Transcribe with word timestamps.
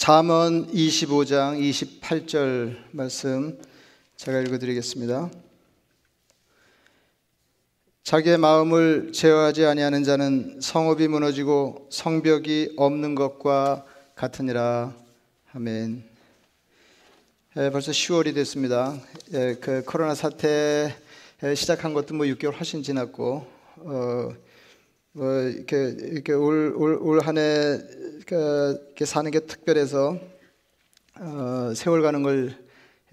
잠언 0.00 0.66
25장 0.72 1.60
28절 1.60 2.74
말씀 2.90 3.60
제가 4.16 4.40
읽어 4.40 4.56
드리겠습니다. 4.56 5.30
자기의 8.02 8.38
마음을 8.38 9.12
제어하지 9.12 9.66
아니하는 9.66 10.02
자는 10.02 10.58
성읍이 10.62 11.08
무너지고 11.08 11.86
성벽이 11.90 12.76
없는 12.78 13.14
것과 13.14 13.84
같으니라. 14.14 14.96
아멘. 15.52 16.02
예, 17.58 17.68
벌써 17.70 17.92
10월이 17.92 18.34
됐습니다. 18.34 18.98
예, 19.34 19.58
그 19.60 19.84
코로나 19.84 20.14
사태 20.14 20.96
시작한 21.54 21.92
것도 21.92 22.14
뭐 22.14 22.24
6개월 22.24 22.56
훨씬 22.56 22.82
지났고, 22.82 23.46
어, 23.76 24.32
뭐 25.12 25.42
이렇게 25.42 25.96
이렇게 25.98 26.32
올올 26.32 27.20
한해 27.20 27.78
이렇게 28.26 29.04
사는 29.04 29.30
게 29.30 29.40
특별해서 29.40 30.18
어, 31.20 31.72
세월 31.74 32.02
가는 32.02 32.22
걸 32.22 32.70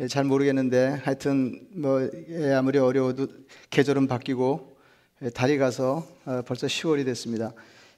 잘 0.07 0.25
모르겠는데 0.25 0.99
하여튼 1.03 1.59
뭐 1.71 2.07
예, 2.29 2.53
아무리 2.53 2.77
어려워도 2.77 3.27
계절은 3.71 4.05
바뀌고 4.07 4.77
예, 5.23 5.31
달이 5.31 5.57
가서 5.57 6.07
어, 6.23 6.43
벌써 6.45 6.67
10월이 6.67 7.03
됐습니다. 7.03 7.51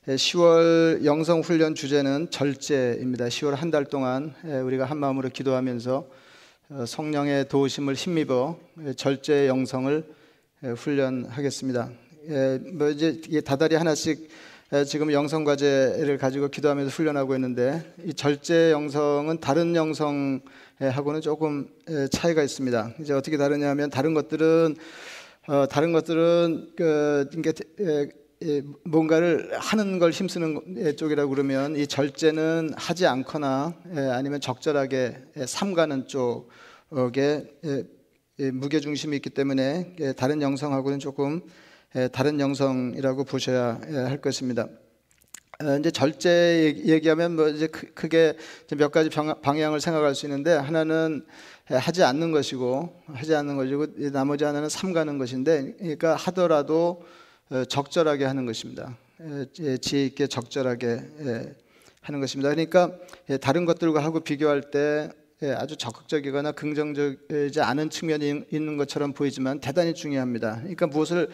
10월 0.07 1.01
예, 1.01 1.05
영성 1.05 1.41
훈련 1.41 1.75
주제는 1.75 2.29
절제입니다. 2.31 3.25
10월 3.25 3.55
한 3.55 3.69
달 3.69 3.83
동안 3.83 4.33
우리가 4.45 4.85
한 4.85 4.97
마음으로 4.97 5.27
기도하면서 5.27 6.07
어, 6.69 6.85
성령의 6.85 7.49
도우심을 7.49 7.95
힘입어 7.95 8.57
절제 8.95 9.47
영성을 9.47 10.05
훈련하겠습니다. 10.77 11.89
뭐 12.73 12.89
이제 12.89 13.41
다달이 13.41 13.73
하나씩 13.75 14.29
지금 14.85 15.11
영성 15.11 15.43
과제를 15.43 16.19
가지고 16.19 16.49
기도하면서 16.49 16.91
훈련하고 16.91 17.33
있는데 17.35 17.83
이 18.05 18.13
절제 18.13 18.69
영성은 18.71 19.39
다른 19.39 19.75
영성하고는 19.75 21.21
조금 21.21 21.67
차이가 22.11 22.43
있습니다. 22.43 22.93
이제 22.99 23.13
어떻게 23.13 23.37
다르냐면 23.37 23.89
다른 23.89 24.13
것들은 24.13 24.75
어, 25.47 25.65
다른 25.67 25.91
것들은 25.91 26.73
그 26.77 27.29
뭔가를 28.83 29.49
하는 29.57 29.97
걸 29.97 30.11
힘쓰는 30.11 30.95
쪽이라고 30.97 31.31
그러면 31.31 31.75
이 31.75 31.87
절제는 31.87 32.73
하지 32.75 33.07
않거나 33.07 33.73
아니면 34.11 34.39
적절하게 34.39 35.17
삼가는 35.47 36.07
쪽에 36.07 37.47
무게 38.53 38.79
중심이 38.79 39.15
있기 39.15 39.31
때문에 39.31 39.95
다른 40.15 40.43
영성하고는 40.43 40.99
조금 40.99 41.41
다른 42.11 42.39
영성이라고 42.39 43.23
보셔야 43.23 43.79
할 43.81 44.21
것입니다. 44.21 44.67
어, 45.61 45.75
이제 45.77 45.91
절제 45.91 46.83
얘기하면 46.85 47.35
뭐 47.35 47.49
이제 47.49 47.67
크게 47.67 48.37
몇 48.77 48.91
가지 48.91 49.09
방향을 49.09 49.81
생각할 49.81 50.15
수 50.15 50.25
있는데 50.25 50.53
하나는 50.53 51.25
하지 51.65 52.03
않는 52.03 52.31
것이고 52.31 53.01
하지 53.07 53.35
않는 53.35 53.57
것이고 53.57 54.11
나머지 54.11 54.45
하나는 54.45 54.69
삼가는 54.69 55.17
것인데 55.17 55.73
그러니까 55.79 56.15
하더라도 56.15 57.03
어, 57.49 57.65
적절하게 57.65 58.23
하는 58.23 58.45
것입니다. 58.45 58.95
지혜 59.81 60.05
있게 60.05 60.27
적절하게 60.27 61.01
하는 62.01 62.19
것입니다. 62.21 62.49
그러니까 62.51 62.91
다른 63.41 63.65
것들과 63.65 64.01
하고 64.01 64.21
비교할 64.21 64.71
때 64.71 65.09
아주 65.57 65.75
적극적이거나 65.75 66.53
긍정적이지 66.53 67.59
않은 67.61 67.89
측면이 67.89 68.45
있는 68.51 68.77
것처럼 68.77 69.11
보이지만 69.11 69.59
대단히 69.59 69.93
중요합니다. 69.93 70.59
그러니까 70.59 70.87
무엇을 70.87 71.29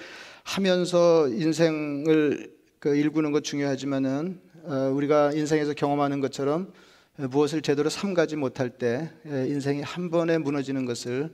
하면서 0.45 1.27
인생을 1.27 2.53
그 2.79 2.95
일구는 2.95 3.31
것 3.31 3.43
중요하지만은 3.43 4.39
어, 4.63 4.91
우리가 4.93 5.33
인생에서 5.33 5.73
경험하는 5.73 6.21
것처럼 6.21 6.71
무엇을 7.17 7.61
제대로 7.61 7.89
삼가지 7.89 8.35
못할 8.35 8.69
때 8.69 9.09
인생이 9.25 9.81
한 9.81 10.11
번에 10.11 10.37
무너지는 10.37 10.85
것을 10.85 11.33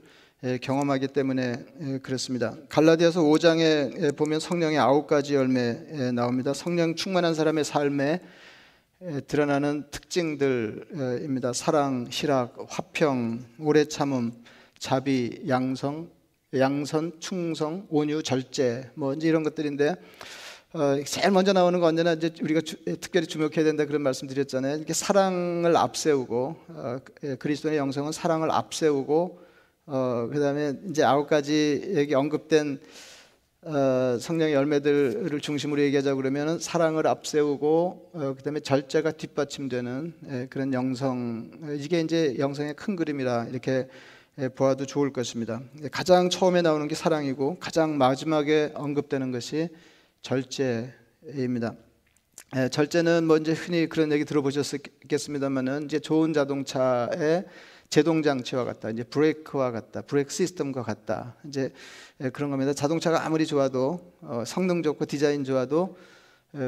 경험하기 0.60 1.08
때문에 1.08 2.00
그렇습니다. 2.02 2.56
갈라디아서 2.68 3.20
5장에 3.22 4.16
보면 4.16 4.40
성령의 4.40 4.78
아홉 4.78 5.06
가지 5.06 5.34
열매 5.34 5.74
나옵니다. 6.12 6.54
성령 6.54 6.94
충만한 6.94 7.34
사람의 7.34 7.64
삶에 7.64 8.20
드러나는 9.26 9.84
특징들입니다. 9.90 11.52
사랑, 11.52 12.06
희락, 12.10 12.56
화평, 12.68 13.44
오래 13.58 13.84
참음, 13.84 14.32
자비, 14.78 15.42
양성, 15.48 16.08
양선, 16.54 17.12
충성, 17.18 17.86
온유, 17.88 18.22
절제 18.22 18.90
뭐 18.94 19.14
이제 19.14 19.26
이런 19.28 19.42
것들인데 19.42 19.96
어, 20.74 21.02
제일 21.04 21.30
먼저 21.30 21.52
나오는 21.52 21.80
건 21.80 21.90
언제나 21.90 22.12
이제 22.12 22.30
우리가 22.42 22.60
주, 22.60 22.76
특별히 22.84 23.26
주목해야 23.26 23.64
된다 23.64 23.84
그런 23.86 24.02
말씀 24.02 24.28
드렸잖아요. 24.28 24.76
이렇게 24.76 24.92
사랑을 24.92 25.76
앞세우고 25.76 26.56
어, 26.68 26.98
예, 27.24 27.34
그리스도의 27.36 27.76
영성은 27.78 28.12
사랑을 28.12 28.50
앞세우고 28.50 29.40
어, 29.86 30.28
그다음에 30.32 30.74
이제 30.88 31.02
아홉 31.04 31.28
가지 31.28 31.92
여기 31.96 32.14
언급된 32.14 32.80
어, 33.62 34.18
성령의 34.20 34.54
열매들을 34.54 35.40
중심으로 35.40 35.80
얘기하자 35.82 36.14
그러면은 36.16 36.58
사랑을 36.58 37.06
앞세우고 37.06 38.10
어, 38.12 38.34
그다음에 38.36 38.60
절제가 38.60 39.12
뒷받침되는 39.12 40.14
예, 40.30 40.46
그런 40.50 40.72
영성 40.74 41.50
이게 41.78 42.00
이제 42.00 42.36
영성의 42.38 42.74
큰 42.74 42.96
그림이라 42.96 43.46
이렇게 43.50 43.72
예, 43.72 43.88
보아도 44.54 44.86
좋을 44.86 45.12
것입니다. 45.12 45.60
가장 45.90 46.30
처음에 46.30 46.62
나오는 46.62 46.88
게 46.88 46.94
사랑이고 46.94 47.58
가장 47.60 47.98
마지막에 47.98 48.72
언급되는 48.74 49.30
것이 49.30 49.68
절제입니다. 50.22 51.74
예, 52.56 52.68
절제는 52.70 53.26
뭐 53.26 53.36
이제 53.36 53.52
흔히 53.52 53.88
그런 53.88 54.10
얘기 54.10 54.24
들어보셨겠습니다만은 54.24 55.84
이제 55.84 55.98
좋은 55.98 56.32
자동차의 56.32 57.44
제동 57.90 58.22
장치와 58.22 58.64
같다. 58.64 58.88
이제 58.88 59.04
브레이크와 59.04 59.70
같다. 59.70 60.00
브레이크 60.00 60.32
시스템과 60.32 60.82
같다. 60.82 61.36
이제 61.46 61.70
예, 62.22 62.30
그런 62.30 62.50
겁니다. 62.50 62.72
자동차가 62.72 63.26
아무리 63.26 63.46
좋아도 63.46 64.14
어, 64.22 64.44
성능 64.46 64.82
좋고 64.82 65.04
디자인 65.06 65.44
좋아도 65.44 65.98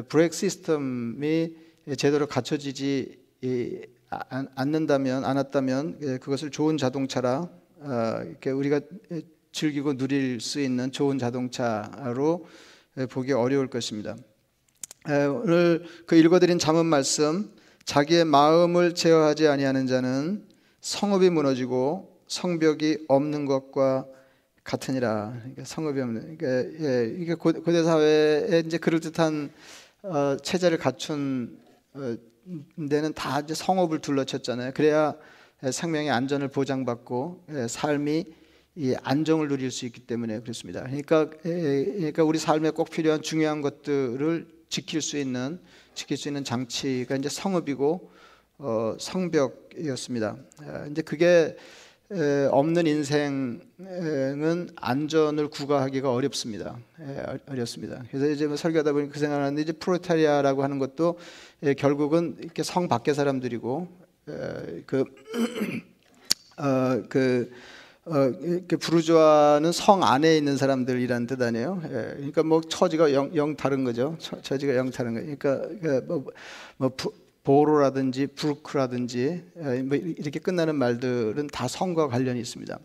브레이크 0.08 0.34
시스템이 0.34 1.56
제대로 1.96 2.26
갖춰지지 2.26 3.18
않는다면 4.08 5.24
않았다면 5.24 5.98
예, 6.02 6.18
그것을 6.18 6.50
좋은 6.50 6.76
자동차라 6.76 7.48
어, 7.80 8.20
이렇게 8.24 8.50
우리가 8.50 8.80
즐기고 9.52 9.96
누릴 9.96 10.40
수 10.40 10.60
있는 10.60 10.92
좋은 10.92 11.18
자동차로 11.18 12.46
예, 12.98 13.06
보기 13.06 13.32
어려울 13.32 13.68
것입니다. 13.68 14.16
오늘 15.06 15.84
그 16.06 16.16
읽어드린 16.16 16.58
잠언 16.58 16.86
말씀 16.86 17.50
자기의 17.84 18.24
마음을 18.24 18.94
제어하지 18.94 19.48
아니하는 19.48 19.86
자는 19.86 20.46
성읍이 20.80 21.28
무너지고 21.30 22.20
성벽이 22.26 23.04
없는 23.08 23.44
것과 23.44 24.06
같으니라. 24.64 25.34
그러니까 25.38 25.64
성읍이 25.64 26.00
없는. 26.00 26.38
그러니까 26.38 27.28
예, 27.28 27.34
고대 27.34 27.82
사회에 27.82 28.62
이제 28.64 28.78
그럴 28.78 29.00
듯한 29.00 29.50
어, 30.02 30.36
체제를 30.42 30.78
갖춘 30.78 31.58
어, 31.92 32.16
데는 32.90 33.14
다 33.14 33.40
이제 33.40 33.54
성업을 33.54 34.00
둘러쳤잖아요. 34.00 34.72
그래야 34.74 35.14
생명의 35.70 36.10
안전을 36.10 36.48
보장받고 36.48 37.44
삶이 37.68 38.24
이 38.76 38.94
안정을 39.02 39.48
누릴 39.48 39.70
수 39.70 39.86
있기 39.86 40.00
때문에 40.00 40.40
그렇습니다. 40.40 40.82
그러니까 40.82 41.30
그러니까 41.30 42.24
우리 42.24 42.38
삶에 42.38 42.70
꼭 42.70 42.90
필요한 42.90 43.22
중요한 43.22 43.62
것들을 43.62 44.48
지킬 44.68 45.00
수 45.00 45.16
있는 45.16 45.60
지킬 45.94 46.16
수 46.16 46.28
있는 46.28 46.42
장치가 46.42 47.14
이제 47.16 47.28
성읍이고 47.28 48.10
어, 48.58 48.96
성벽이었습니다. 48.98 50.36
이제 50.90 51.02
그게 51.02 51.56
없는 52.50 52.86
인생은 52.86 54.70
안전을 54.76 55.48
구가하기가 55.48 56.12
어렵습니다. 56.12 56.78
어렵습니다. 57.46 58.02
그래서 58.10 58.28
이제 58.28 58.46
뭐 58.46 58.56
설교하다 58.56 58.92
보니 58.92 59.08
그 59.08 59.18
생각하는데 59.18 59.62
이제 59.62 59.72
프로타리아라고 59.72 60.62
하는 60.62 60.78
것도 60.78 61.18
결국은 61.72 62.36
이렇게 62.40 62.62
성 62.62 62.88
밖의 62.88 63.14
사람들이고 63.14 63.88
그 64.86 65.04
어, 66.58 67.02
그 67.08 67.50
어, 68.06 68.30
그 68.68 68.76
부르주아는 68.76 69.72
성 69.72 70.04
안에 70.04 70.36
있는 70.36 70.58
사람들이라는 70.58 71.26
뜻 71.26 71.40
아니에요? 71.40 71.80
예, 71.84 71.88
그러니까 71.88 72.42
뭐 72.42 72.60
처지가 72.60 73.14
영, 73.14 73.34
영 73.34 73.56
다른 73.56 73.82
거죠. 73.82 74.16
처, 74.18 74.58
지가 74.58 74.76
영 74.76 74.90
다른 74.90 75.14
거. 75.14 75.20
그러니까 75.20 75.62
그 75.80 76.04
뭐, 76.06 76.24
뭐 76.76 76.90
부, 76.94 77.14
보로라든지 77.44 78.26
브루크라든지 78.26 79.42
뭐 79.54 79.96
이렇게 79.96 80.38
끝나는 80.38 80.76
말들은 80.76 81.46
다 81.46 81.66
성과 81.66 82.08
관련이 82.08 82.38
있습니다. 82.40 82.78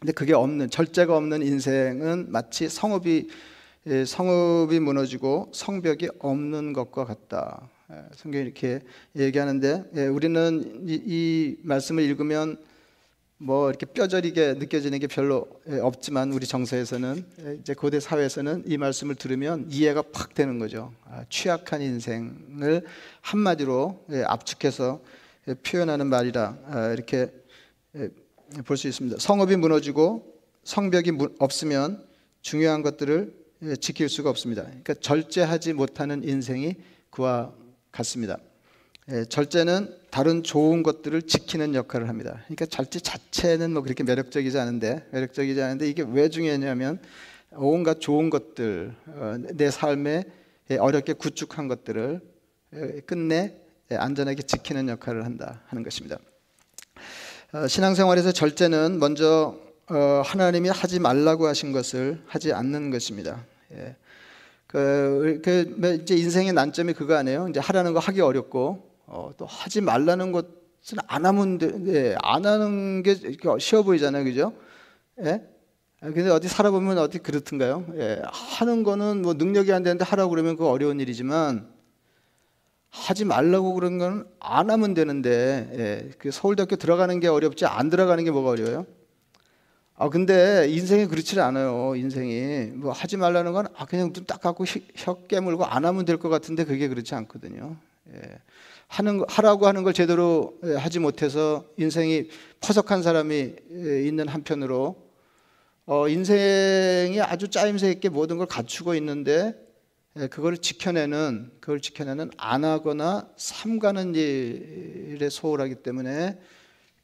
근데 0.00 0.12
그게 0.12 0.32
없는 0.32 0.70
절제가 0.70 1.14
없는 1.16 1.42
인생은 1.42 2.30
마치 2.30 2.68
성읍이 2.68 3.28
성읍이 4.06 4.80
무너지고 4.80 5.50
성벽이 5.52 6.08
없는 6.20 6.72
것과 6.72 7.04
같다. 7.04 7.68
성경이 8.14 8.44
이렇게 8.44 8.80
얘기하는데 9.16 10.08
우리는 10.08 10.86
이, 10.86 11.02
이 11.06 11.56
말씀을 11.62 12.02
읽으면 12.04 12.58
뭐 13.40 13.70
이렇게 13.70 13.86
뼈저리게 13.86 14.54
느껴지는 14.54 14.98
게 14.98 15.06
별로 15.06 15.46
예, 15.70 15.78
없지만 15.78 16.32
우리 16.32 16.44
정서에서는 16.44 17.24
예, 17.44 17.54
이제 17.60 17.72
고대 17.72 18.00
사회에서는 18.00 18.64
이 18.66 18.76
말씀을 18.76 19.14
들으면 19.14 19.66
이해가 19.70 20.02
팍 20.12 20.34
되는 20.34 20.58
거죠. 20.58 20.92
아, 21.04 21.24
취약한 21.30 21.80
인생을 21.80 22.84
한마디로 23.20 24.06
예, 24.10 24.24
압축해서 24.24 25.00
표현하는 25.62 26.08
말이라 26.08 26.58
아, 26.66 26.92
이렇게 26.92 27.30
볼 28.64 28.76
수 28.76 28.88
있습니다. 28.88 29.18
성읍이 29.20 29.56
무너지고 29.56 30.34
성벽이 30.64 31.12
없으면 31.38 32.04
중요한 32.42 32.82
것들을 32.82 33.32
지킬 33.80 34.08
수가 34.08 34.30
없습니다. 34.30 34.62
그러니까 34.62 34.94
절제하지 34.94 35.74
못하는 35.74 36.24
인생이 36.24 36.74
그와 37.10 37.52
같습니다. 37.98 38.38
절제는 39.28 39.94
다른 40.10 40.42
좋은 40.42 40.82
것들을 40.82 41.22
지키는 41.22 41.74
역할을 41.74 42.08
합니다. 42.08 42.42
그러니까 42.44 42.66
절제 42.66 43.00
자체는 43.00 43.72
뭐 43.72 43.82
그렇게 43.82 44.04
매력적이지 44.04 44.58
않은데 44.58 45.06
매력적이지 45.12 45.60
않은데 45.62 45.88
이게 45.88 46.04
왜 46.06 46.28
중요하냐면 46.28 47.00
온갖 47.52 48.00
좋은 48.00 48.28
것들 48.30 48.94
어, 49.06 49.36
내 49.54 49.70
삶에 49.70 50.24
어렵게 50.78 51.14
구축한 51.14 51.66
것들을 51.68 52.20
끝내 53.06 53.54
안전하게 53.90 54.42
지키는 54.42 54.88
역할을 54.90 55.24
한다 55.24 55.62
하는 55.66 55.82
것입니다. 55.82 56.18
어, 57.52 57.66
신앙생활에서 57.66 58.32
절제는 58.32 58.98
먼저 58.98 59.58
어, 59.88 60.22
하나님이 60.22 60.68
하지 60.68 61.00
말라고 61.00 61.46
하신 61.46 61.72
것을 61.72 62.22
하지 62.26 62.52
않는 62.52 62.90
것입니다. 62.90 63.46
예. 63.72 63.96
그, 64.68 65.40
그뭐 65.44 65.92
이제 65.94 66.14
인생의 66.16 66.52
난점이 66.52 66.92
그거 66.92 67.16
아니에요. 67.16 67.48
이제 67.48 67.58
하라는 67.60 67.94
거 67.94 67.98
하기 68.00 68.20
어렵고 68.20 68.84
어, 69.06 69.30
또 69.38 69.46
하지 69.46 69.80
말라는 69.80 70.30
것은 70.32 70.98
안 71.08 71.26
하면 71.26 71.58
돼, 71.58 71.72
예, 71.86 72.16
안 72.22 72.44
하는 72.46 73.02
게 73.02 73.16
쉬워 73.58 73.82
보이잖아요, 73.82 74.24
그죠? 74.24 74.52
예? 75.24 75.42
근데 76.00 76.28
어디 76.30 76.46
살아보면 76.48 76.98
어디 76.98 77.18
그렇던가요? 77.18 77.86
예, 77.96 78.22
하는 78.26 78.82
거는 78.84 79.22
뭐 79.22 79.34
능력이 79.34 79.72
안 79.72 79.82
되는데 79.82 80.04
하라고 80.04 80.30
그러면 80.30 80.56
그 80.56 80.66
어려운 80.68 81.00
일이지만 81.00 81.66
하지 82.90 83.24
말라고 83.24 83.74
그런 83.74 83.98
건 83.98 84.26
안 84.40 84.70
하면 84.70 84.94
되는데 84.94 85.70
예, 85.74 86.10
그 86.18 86.30
서울대학교 86.30 86.76
들어가는 86.76 87.20
게 87.20 87.28
어렵지 87.28 87.66
안 87.66 87.90
들어가는 87.90 88.22
게 88.24 88.30
뭐가 88.30 88.50
어려워요? 88.50 88.86
아 90.00 90.08
근데 90.08 90.66
인생이 90.68 91.06
그렇지 91.06 91.40
않아요. 91.40 91.94
인생이 91.96 92.70
뭐 92.74 92.92
하지 92.92 93.16
말라는 93.16 93.52
건 93.52 93.66
아, 93.76 93.84
그냥 93.84 94.12
눈딱 94.14 94.40
감고 94.40 94.64
혀 94.94 95.14
깨물고 95.26 95.64
안 95.64 95.84
하면 95.84 96.04
될 96.04 96.18
것 96.18 96.28
같은데 96.28 96.64
그게 96.64 96.86
그렇지 96.88 97.14
않거든요. 97.16 97.76
예. 98.14 98.20
하는 98.86 99.22
하라고 99.28 99.66
하는 99.66 99.82
걸 99.82 99.92
제대로 99.92 100.54
예, 100.64 100.74
하지 100.74 100.98
못해서 101.00 101.64
인생이 101.76 102.28
퍼석한 102.60 103.02
사람이 103.02 103.52
예, 103.72 104.02
있는 104.06 104.28
한편으로 104.28 104.96
어, 105.86 106.08
인생이 106.08 107.20
아주 107.20 107.48
짜임새 107.48 107.90
있게 107.92 108.08
모든 108.08 108.38
걸 108.38 108.46
갖추고 108.46 108.94
있는데 108.94 109.54
예, 110.16 110.28
그걸 110.28 110.58
지켜내는 110.58 111.50
그걸 111.60 111.80
지켜내는 111.80 112.30
안 112.36 112.64
하거나 112.64 113.28
삼가는 113.36 114.14
일에 114.14 115.28
소홀하기 115.28 115.76
때문에 115.76 116.38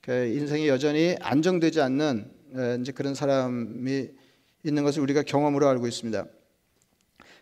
그 0.00 0.12
인생이 0.12 0.68
여전히 0.68 1.16
안정되지 1.20 1.80
않는 1.80 2.30
예, 2.43 2.43
이제 2.80 2.92
그런 2.92 3.14
사람이 3.14 4.08
있는 4.62 4.84
것을 4.84 5.02
우리가 5.02 5.22
경험으로 5.22 5.68
알고 5.68 5.86
있습니다. 5.86 6.24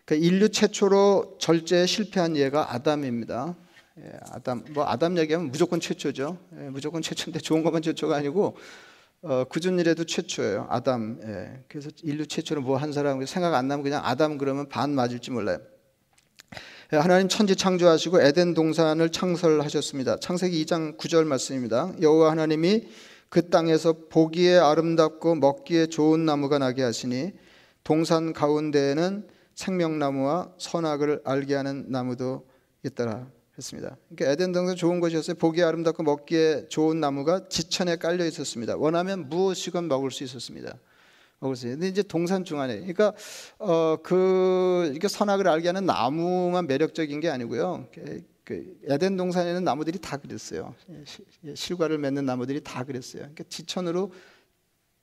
그 0.05 0.15
인류 0.15 0.49
최초로 0.49 1.37
절제에 1.39 1.85
실패한 1.85 2.35
예가 2.35 2.73
아담입니다. 2.73 3.55
예, 3.99 4.11
아담 4.31 4.65
뭐 4.71 4.85
아담 4.87 5.17
얘기하면 5.17 5.51
무조건 5.51 5.79
최초죠. 5.79 6.37
무조건 6.71 7.01
최초인데 7.01 7.39
좋은 7.39 7.63
것만 7.63 7.83
최초가 7.83 8.15
아니고 8.15 8.57
어, 9.21 9.45
굳은 9.45 9.79
일에도 9.79 10.03
최초예요. 10.03 10.67
아담. 10.69 11.19
예. 11.23 11.63
그래서 11.69 11.89
인류 12.01 12.25
최초로 12.27 12.61
뭐 12.61 12.77
한 12.77 12.91
사람 12.91 13.23
생각 13.25 13.53
안 13.53 13.67
나면 13.67 13.83
그냥 13.83 14.01
아담 14.03 14.37
그러면 14.37 14.67
반 14.67 14.93
맞을지 14.95 15.31
몰라요. 15.31 15.59
예, 16.91 16.97
하나님 16.97 17.29
천지 17.29 17.55
창조하시고 17.55 18.21
에덴 18.21 18.53
동산을 18.53 19.09
창설하셨습니다. 19.11 20.17
창세기 20.19 20.65
2장 20.65 20.97
9절 20.97 21.25
말씀입니다. 21.25 21.93
여호와 22.01 22.31
하나님이 22.31 22.87
그 23.33 23.49
땅에서 23.49 23.95
보기에 24.09 24.57
아름답고 24.57 25.33
먹기에 25.33 25.87
좋은 25.87 26.23
나무가 26.23 26.59
나게 26.59 26.83
하시니 26.83 27.31
동산 27.83 28.31
가운데에는 28.31 29.27
생명나무와 29.55 30.51
선악을 30.59 31.21
알게 31.25 31.55
하는 31.55 31.85
나무도 31.87 32.45
있더라. 32.85 33.27
했습니다. 33.57 33.97
그러니까 34.09 34.31
에덴 34.33 34.51
동산 34.51 34.75
좋은 34.75 34.99
곳이었어요. 34.99 35.35
보기에 35.37 35.63
아름답고 35.63 36.03
먹기에 36.03 36.67
좋은 36.69 36.99
나무가 36.99 37.47
지천에 37.49 37.95
깔려 37.95 38.23
있었습니다. 38.27 38.75
원하면 38.77 39.29
무엇이건 39.29 39.87
먹을 39.87 40.11
수 40.11 40.23
있었습니다. 40.23 40.77
근데 41.39 41.87
이제 41.87 42.03
동산 42.03 42.45
중앙에, 42.45 42.75
그러니까 42.75 43.13
어그 43.57 44.91
이게 44.95 45.07
선악을 45.07 45.47
알게 45.47 45.69
하는 45.69 45.87
나무만 45.87 46.67
매력적인 46.67 47.19
게 47.19 47.29
아니고요. 47.29 47.87
그, 48.43 48.77
그 48.85 48.93
에덴 48.93 49.17
동산에는 49.17 49.63
나무들이 49.63 49.99
다 49.99 50.17
그랬어요. 50.17 50.75
실과를 51.55 51.97
맺는 51.97 52.25
나무들이 52.25 52.61
다 52.61 52.83
그랬어요. 52.83 53.21
그러니까 53.21 53.43
지천으로 53.47 54.11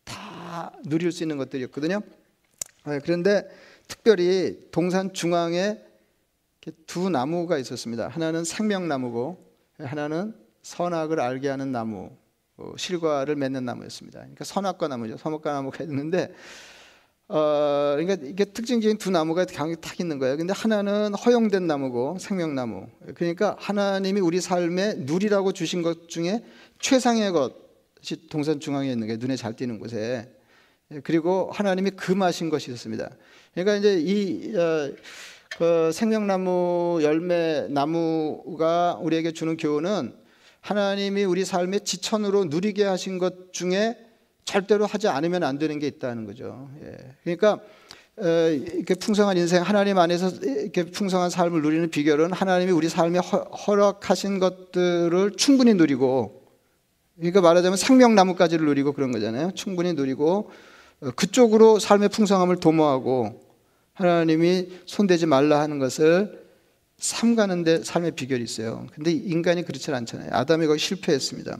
다 0.04 0.72
누릴 0.84 1.12
수 1.12 1.22
있는 1.22 1.36
것들이었거든요. 1.38 2.00
네, 2.86 2.98
그런데 3.02 3.48
특별히 3.86 4.68
동산 4.70 5.12
중앙에 5.12 5.84
두 6.86 7.08
나무가 7.10 7.58
있었습니다. 7.58 8.08
하나는 8.08 8.44
생명나무고 8.44 9.42
하나는 9.78 10.34
선악을 10.62 11.20
알게 11.20 11.48
하는 11.48 11.72
나무, 11.72 12.10
어, 12.56 12.72
실과를 12.76 13.36
맺는 13.36 13.64
나무였습니다. 13.64 14.20
그러니까 14.20 14.44
선악과 14.44 14.88
나무죠. 14.88 15.16
선악과 15.16 15.52
나무가 15.52 15.82
있는데 15.84 16.34
어, 17.32 17.94
그러니까 17.96 18.26
이게 18.26 18.44
특징적인 18.44 18.98
두 18.98 19.12
나무가 19.12 19.44
강하게 19.44 19.76
딱 19.76 20.00
있는 20.00 20.18
거예요. 20.18 20.36
근데 20.36 20.52
하나는 20.52 21.14
허용된 21.14 21.64
나무고 21.64 22.18
생명나무. 22.18 22.88
그러니까 23.14 23.56
하나님이 23.60 24.20
우리 24.20 24.40
삶에 24.40 24.94
누리라고 24.98 25.52
주신 25.52 25.82
것 25.82 26.08
중에 26.08 26.42
최상의 26.80 27.30
것이 27.30 28.26
동산 28.28 28.58
중앙에 28.58 28.90
있는 28.90 29.06
게 29.06 29.16
눈에 29.16 29.36
잘 29.36 29.54
띄는 29.54 29.78
곳에 29.78 30.28
그리고 31.04 31.48
하나님이 31.52 31.90
금하신 31.90 32.50
것이 32.50 32.72
있었습니다. 32.72 33.10
그러니까 33.54 33.76
이제 33.76 34.00
이 34.00 34.52
어, 34.56 34.92
그 35.56 35.92
생명나무 35.92 36.98
열매 37.04 37.68
나무가 37.70 38.98
우리에게 39.02 39.30
주는 39.30 39.56
교훈은 39.56 40.16
하나님이 40.62 41.22
우리 41.22 41.44
삶의 41.44 41.82
지천으로 41.84 42.46
누리게 42.46 42.82
하신 42.82 43.18
것 43.18 43.52
중에 43.52 43.96
절대로 44.44 44.86
하지 44.86 45.08
않으면 45.08 45.42
안 45.42 45.58
되는 45.58 45.78
게 45.78 45.86
있다는 45.86 46.24
거죠. 46.24 46.70
예. 46.82 46.96
그러니까 47.22 47.60
이렇게 48.18 48.94
풍성한 48.94 49.36
인생 49.36 49.62
하나님 49.62 49.98
안에서 49.98 50.30
이렇게 50.42 50.84
풍성한 50.84 51.30
삶을 51.30 51.62
누리는 51.62 51.90
비결은 51.90 52.32
하나님이 52.32 52.72
우리 52.72 52.88
삶에 52.88 53.18
허락하신 53.18 54.38
것들을 54.38 55.32
충분히 55.36 55.74
누리고 55.74 56.40
그러니까 57.16 57.40
말하자면 57.42 57.76
생명나무까지를 57.76 58.64
누리고 58.66 58.92
그런 58.92 59.12
거잖아요. 59.12 59.52
충분히 59.54 59.92
누리고 59.92 60.50
어, 61.00 61.10
그쪽으로 61.12 61.78
삶의 61.78 62.08
풍성함을 62.08 62.56
도모하고 62.60 63.42
하나님이 63.92 64.68
손대지 64.86 65.26
말라 65.26 65.60
하는 65.60 65.78
것을 65.78 66.40
삼가는데 66.98 67.84
삶의 67.84 68.12
비결이 68.12 68.42
있어요. 68.42 68.86
근데 68.94 69.10
인간이 69.10 69.64
그렇지 69.64 69.90
않잖아요. 69.90 70.30
아담이 70.32 70.66
거기 70.66 70.78
실패했습니다. 70.78 71.58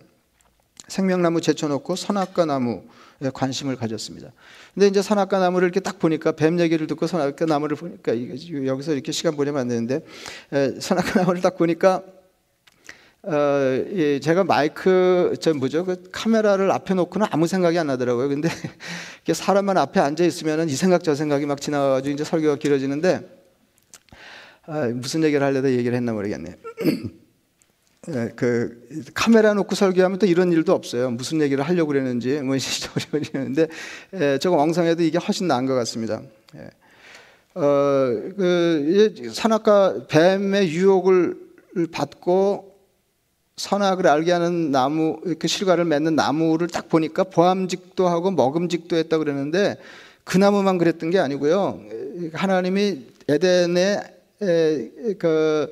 생명나무 0.89 1.41
제쳐놓고 1.41 1.97
선악과 1.97 2.45
나무에 2.47 3.31
관심을 3.33 3.77
가졌습니다. 3.77 4.33
근데 4.75 4.89
이제 4.89 5.03
선악과 5.03 5.39
나무를 5.39 5.67
이렇게 5.67 5.81
딱 5.81 5.99
보니까 5.99 6.33
뱀 6.33 6.59
얘기를 6.61 6.87
듣고 6.87 7.07
선악과 7.07 7.47
나무를 7.47 7.77
보니까 7.77 8.13
여기서 8.67 8.93
이렇게 8.93 9.13
시간 9.13 9.37
보내면 9.37 9.61
안 9.61 9.69
되는데 9.69 10.01
선악과 10.81 11.21
나무를 11.21 11.41
딱 11.41 11.57
보니까 11.57 12.03
어, 13.23 13.85
예, 13.93 14.19
제가 14.19 14.45
마이크 14.45 15.35
저 15.41 15.53
뭐죠 15.53 15.85
그 15.85 16.05
카메라를 16.11 16.71
앞에 16.71 16.95
놓고는 16.95 17.27
아무 17.31 17.47
생각이 17.47 17.79
안 17.79 17.89
나더라고요. 17.89 18.29
근데 18.29 18.49
사람만 19.31 19.77
앞에 19.77 20.01
앉아 20.01 20.25
있으면은 20.25 20.71
이 20.71 20.73
생각 20.75 21.05
저 21.05 21.15
생각이 21.15 21.45
막 21.45 21.61
지나가지고 21.61 22.15
이제 22.15 22.25
설교가 22.25 22.57
길어지는데 22.57 23.21
아, 24.67 24.87
무슨 24.87 25.23
얘기를 25.23 25.45
하려다 25.45 25.71
얘기를 25.71 25.95
했나 25.95 26.13
모르겠네. 26.13 26.57
예, 28.09 28.31
그 28.35 28.89
카메라 29.13 29.53
놓고 29.53 29.75
설교하면 29.75 30.19
또 30.19 30.25
이런 30.25 30.53
일도 30.53 30.73
없어요. 30.73 31.11
무슨 31.11 31.43
얘기를 31.43 31.63
하려고 31.63 31.89
그랬는지 31.89 32.41
뭐 32.41 32.57
예, 34.15 34.39
조금 34.39 34.59
엉성해도 34.59 35.03
이게 35.03 35.19
훨씬 35.19 35.47
나은 35.47 35.67
것 35.67 35.75
같습니다. 35.75 36.23
예. 36.57 36.71
어, 37.55 37.63
그 38.37 39.31
산악과 39.33 40.07
뱀의 40.09 40.71
유혹을 40.71 41.37
받고 41.93 42.75
선악을 43.57 44.07
알게 44.07 44.33
하는 44.33 44.71
나무 44.71 45.21
그 45.39 45.47
실과를 45.47 45.85
맺는 45.85 46.17
나무를 46.17 46.69
딱 46.69 46.89
보니까 46.89 47.25
보암직도 47.25 48.09
하고 48.09 48.31
먹음직도 48.31 48.97
했다 48.97 49.19
그러는데 49.19 49.77
그 50.25 50.39
나무만 50.39 50.79
그랬던 50.79 51.11
게 51.11 51.19
아니고요. 51.19 51.83
하나님이 52.33 53.07
에덴에 53.29 54.01
그 55.19 55.71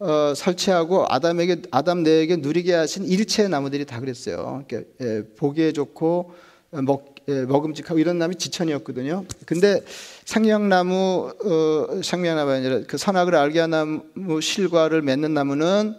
어, 0.00 0.32
설치하고 0.34 1.06
아담에게 1.08 1.62
아담 1.70 2.02
내에게 2.02 2.36
누리게 2.36 2.72
하신 2.72 3.04
일체의 3.04 3.48
나무들이 3.48 3.84
다 3.84 3.98
그랬어요. 3.98 4.62
그러니까, 4.66 4.90
예, 5.00 5.22
보기에 5.36 5.72
좋고 5.72 6.32
먹 6.70 7.18
예, 7.28 7.42
먹음직하고 7.42 7.98
이런 7.98 8.18
나무이 8.18 8.36
지천이었거든요. 8.36 9.24
근데 9.44 9.82
상냥나무 10.24 11.30
어, 11.44 12.00
상냥나무 12.02 12.50
아니라 12.50 12.80
그 12.86 12.96
선악을 12.96 13.34
알게 13.34 13.60
하는 13.60 14.00
나무 14.14 14.40
실과를 14.40 15.02
맺는 15.02 15.34
나무는 15.34 15.96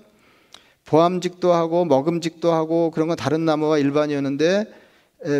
보암직도 0.85 1.53
하고 1.53 1.85
먹음직도 1.85 2.51
하고 2.51 2.89
그런 2.89 3.09
건 3.09 3.17
다른 3.17 3.45
나무와 3.45 3.77
일반이었는데 3.77 4.65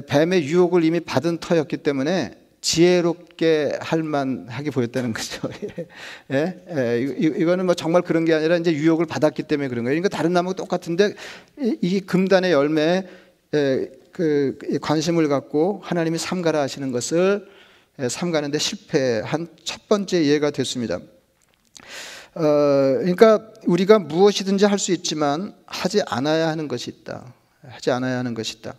뱀의 0.07 0.43
유혹을 0.43 0.83
이미 0.83 0.99
받은 0.99 1.39
터였기 1.39 1.77
때문에 1.77 2.38
지혜롭게 2.61 3.77
할 3.79 4.03
만하게 4.03 4.71
보였다는 4.71 5.13
거죠. 5.13 5.49
예? 6.31 6.61
예, 6.69 7.01
이 7.01 7.45
거는 7.45 7.65
뭐 7.65 7.73
정말 7.73 8.01
그런 8.01 8.25
게 8.25 8.33
아니라 8.33 8.57
이제 8.57 8.73
유혹을 8.73 9.05
받았기 9.05 9.43
때문에 9.43 9.69
그런 9.69 9.85
거예요. 9.85 9.99
그러니까 9.99 10.15
다른 10.15 10.33
나무가 10.33 10.55
똑같은데 10.55 11.13
이 11.81 12.01
금단의 12.01 12.51
열매 12.51 13.07
에, 13.53 13.89
그 14.11 14.57
관심을 14.81 15.29
갖고 15.29 15.79
하나님이 15.83 16.17
삼가라 16.17 16.59
하시는 16.59 16.91
것을 16.91 17.47
삼가는데 18.09 18.57
실패한 18.57 19.47
첫 19.63 19.87
번째 19.87 20.25
예가 20.25 20.51
됐습니다. 20.51 20.99
어, 22.35 22.41
그러니까 22.99 23.51
우리가 23.65 23.99
무엇이든지 23.99 24.65
할 24.65 24.77
수 24.77 24.91
있지만 24.91 25.53
하지 25.65 26.01
않아야 26.05 26.47
하는 26.47 26.67
것이 26.67 26.89
있다. 26.89 27.33
하지 27.67 27.91
않아야 27.91 28.17
하는 28.19 28.33
것이 28.33 28.57
있다. 28.57 28.73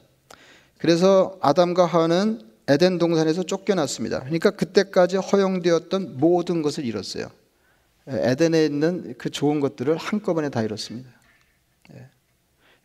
그래서 0.78 1.38
아담과 1.40 1.86
하와는 1.86 2.49
에덴 2.70 2.98
동산에서 2.98 3.42
쫓겨났습니다. 3.42 4.20
그러니까 4.20 4.50
그때까지 4.50 5.16
허용되었던 5.16 6.18
모든 6.18 6.62
것을 6.62 6.84
잃었어요. 6.84 7.30
에덴에 8.06 8.64
있는 8.64 9.14
그 9.18 9.30
좋은 9.30 9.60
것들을 9.60 9.96
한꺼번에 9.96 10.48
다 10.48 10.62
잃었습니다. 10.62 11.08
예. 11.90 11.94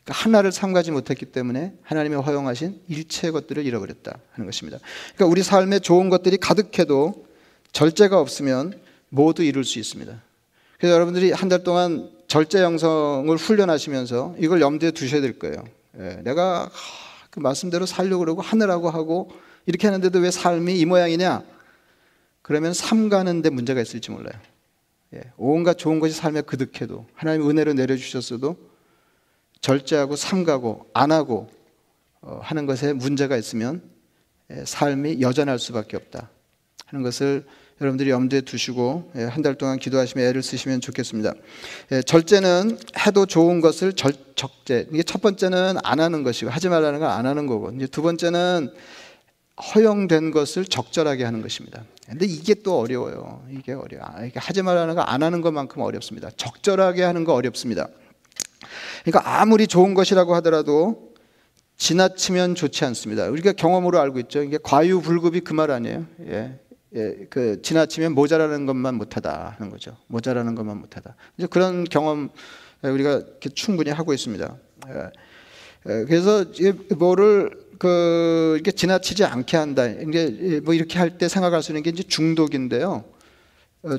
그러니까 0.03 0.13
하나를 0.13 0.51
삼가지 0.51 0.91
못했기 0.91 1.27
때문에 1.27 1.73
하나님이 1.83 2.15
허용하신 2.15 2.81
일체의 2.87 3.31
것들을 3.31 3.65
잃어버렸다 3.65 4.17
하는 4.31 4.45
것입니다. 4.45 4.79
그러니까 5.15 5.25
우리 5.27 5.43
삶에 5.43 5.79
좋은 5.79 6.09
것들이 6.09 6.37
가득해도 6.37 7.25
절제가 7.71 8.19
없으면 8.19 8.79
모두 9.09 9.43
잃을 9.43 9.63
수 9.63 9.79
있습니다. 9.79 10.21
그래서 10.77 10.93
여러분들이 10.95 11.31
한 11.31 11.49
달 11.49 11.63
동안 11.63 12.09
절제 12.27 12.61
영성을 12.61 13.35
훈련하시면서 13.37 14.35
이걸 14.39 14.61
염두에 14.61 14.91
두셔야 14.91 15.21
될 15.21 15.37
거예요. 15.37 15.63
예. 15.99 16.21
내가 16.23 16.69
그 17.29 17.39
말씀대로 17.39 17.85
살려고 17.85 18.19
그러고 18.19 18.41
하느라고 18.41 18.89
하고 18.89 19.31
이렇게 19.65 19.87
하는데도 19.87 20.19
왜 20.19 20.31
삶이 20.31 20.77
이 20.79 20.85
모양이냐? 20.85 21.43
그러면 22.41 22.73
삼가는데 22.73 23.49
문제가 23.49 23.81
있을지 23.81 24.11
몰라요. 24.11 24.39
예, 25.13 25.21
온갖 25.37 25.77
좋은 25.77 25.99
것이 25.99 26.13
삶에 26.13 26.41
그득해도 26.41 27.07
하나님 27.13 27.49
은혜로 27.49 27.73
내려주셨어도 27.73 28.57
절제하고 29.61 30.15
삼가고 30.15 30.89
안 30.93 31.11
하고 31.11 31.49
어, 32.21 32.39
하는 32.43 32.65
것에 32.65 32.93
문제가 32.93 33.37
있으면 33.37 33.81
예, 34.51 34.63
삶이 34.65 35.21
여전할 35.21 35.57
수밖에 35.57 35.97
없다 35.97 36.29
하는 36.87 37.03
것을 37.03 37.45
여러분들이 37.81 38.09
염두에 38.09 38.41
두시고 38.41 39.11
예, 39.15 39.23
한달 39.23 39.55
동안 39.55 39.79
기도하시며 39.79 40.23
애를 40.23 40.43
쓰시면 40.43 40.81
좋겠습니다. 40.81 41.33
예, 41.91 42.01
절제는 42.03 42.77
해도 43.05 43.25
좋은 43.25 43.61
것을 43.61 43.93
절, 43.93 44.13
적제. 44.35 44.87
이게 44.91 45.01
첫 45.01 45.21
번째는 45.21 45.77
안 45.83 45.99
하는 45.99 46.23
것이고 46.23 46.51
하지 46.51 46.69
말라는 46.69 46.99
걸 46.99 47.09
안 47.09 47.25
하는 47.25 47.47
거고 47.47 47.71
이제 47.71 47.87
두 47.87 48.01
번째는 48.01 48.71
허용된 49.61 50.31
것을 50.31 50.65
적절하게 50.65 51.23
하는 51.23 51.41
것입니다. 51.41 51.83
근데 52.07 52.25
이게 52.25 52.53
또 52.55 52.79
어려워요. 52.79 53.43
이게 53.49 53.73
어려워. 53.73 54.03
아, 54.05 54.23
이게 54.25 54.39
하지 54.39 54.61
말라는 54.61 54.95
거 54.95 55.01
안 55.01 55.23
하는 55.23 55.41
것만큼 55.41 55.81
어렵습니다. 55.81 56.29
적절하게 56.35 57.03
하는 57.03 57.23
거 57.23 57.33
어렵습니다. 57.33 57.87
그러니까 59.03 59.39
아무리 59.41 59.67
좋은 59.67 59.93
것이라고 59.93 60.35
하더라도 60.35 61.13
지나치면 61.77 62.55
좋지 62.55 62.85
않습니다. 62.85 63.25
우리가 63.27 63.53
경험으로 63.53 63.99
알고 63.99 64.19
있죠. 64.19 64.41
이게 64.43 64.57
과유불급이 64.61 65.41
그 65.41 65.53
말 65.53 65.71
아니에요. 65.71 66.05
예. 66.27 66.59
예, 66.95 67.27
그 67.29 67.61
지나치면 67.61 68.13
모자라는 68.13 68.65
것만 68.65 68.95
못하다 68.95 69.55
하는 69.57 69.69
거죠. 69.69 69.97
모자라는 70.07 70.55
것만 70.55 70.77
못하다. 70.77 71.15
이제 71.37 71.47
그런 71.47 71.83
경험 71.83 72.29
우리가 72.83 73.21
충분히 73.53 73.91
하고 73.91 74.13
있습니다. 74.13 74.55
예. 74.89 74.93
예, 75.87 76.05
그래서 76.05 76.45
뭐를 76.97 77.51
그 77.79 78.53
이렇게 78.55 78.71
지나치지 78.71 79.23
않게 79.25 79.57
한다. 79.57 79.85
이게 79.87 80.61
뭐 80.63 80.73
이렇게 80.73 80.97
할 80.99 81.17
때 81.17 81.27
생각할 81.27 81.61
수 81.63 81.71
있는 81.71 81.83
게 81.83 81.89
이제 81.91 82.03
중독인데요. 82.03 83.03
어, 83.83 83.97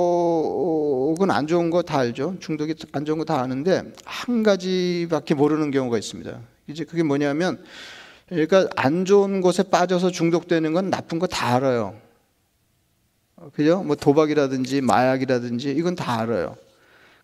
중독은 0.00 1.30
안 1.30 1.46
좋은 1.46 1.70
거 1.70 1.82
다 1.82 1.98
알죠. 1.98 2.36
중독이 2.40 2.74
안 2.92 3.04
좋은 3.04 3.18
거 3.18 3.24
다 3.24 3.40
아는데 3.40 3.92
한 4.04 4.42
가지밖에 4.42 5.34
모르는 5.34 5.70
경우가 5.70 5.98
있습니다. 5.98 6.40
이제 6.68 6.84
그게 6.84 7.02
뭐냐면 7.02 7.62
그러니까 8.28 8.68
안 8.76 9.04
좋은 9.04 9.40
곳에 9.40 9.62
빠져서 9.64 10.10
중독되는 10.10 10.72
건 10.72 10.90
나쁜 10.90 11.18
거 11.18 11.26
다 11.26 11.54
알아요. 11.54 11.94
어, 13.36 13.50
그죠? 13.54 13.82
뭐 13.82 13.96
도박이라든지 13.96 14.80
마약이라든지 14.80 15.70
이건 15.70 15.94
다 15.94 16.20
알아요. 16.20 16.56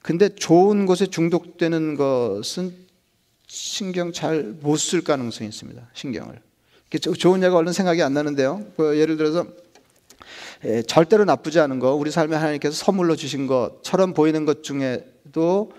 근데 0.02 0.28
좋은 0.28 0.86
곳에 0.86 1.06
중독되는 1.06 1.96
것은 1.96 2.85
신경 3.46 4.12
잘 4.12 4.56
못 4.62 4.76
쓸 4.78 5.02
가능성이 5.02 5.48
있습니다. 5.48 5.88
신경을. 5.94 6.40
좋은 7.18 7.42
예가 7.42 7.56
얼른 7.56 7.72
생각이 7.72 8.02
안 8.02 8.14
나는데요. 8.14 8.64
그 8.76 8.98
예를 8.98 9.16
들어서 9.16 9.46
예, 10.64 10.82
절대로 10.82 11.24
나쁘지 11.24 11.60
않은 11.60 11.78
거, 11.78 11.94
우리 11.94 12.10
삶에 12.10 12.34
하나님께서 12.34 12.74
선물로 12.74 13.14
주신 13.16 13.46
것처럼 13.46 14.14
보이는 14.14 14.44
것 14.46 14.62
중에도 14.62 15.70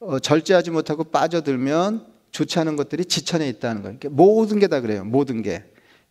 어, 0.00 0.18
절제하지 0.18 0.70
못하고 0.70 1.04
빠져들면 1.04 2.06
좋지 2.30 2.58
않은 2.60 2.76
것들이 2.76 3.04
지천에 3.06 3.48
있다는 3.48 3.82
거예요. 3.82 3.96
그러니까 3.98 4.22
모든 4.22 4.58
게 4.58 4.68
다 4.68 4.80
그래요. 4.80 5.04
모든 5.04 5.42
게. 5.42 5.64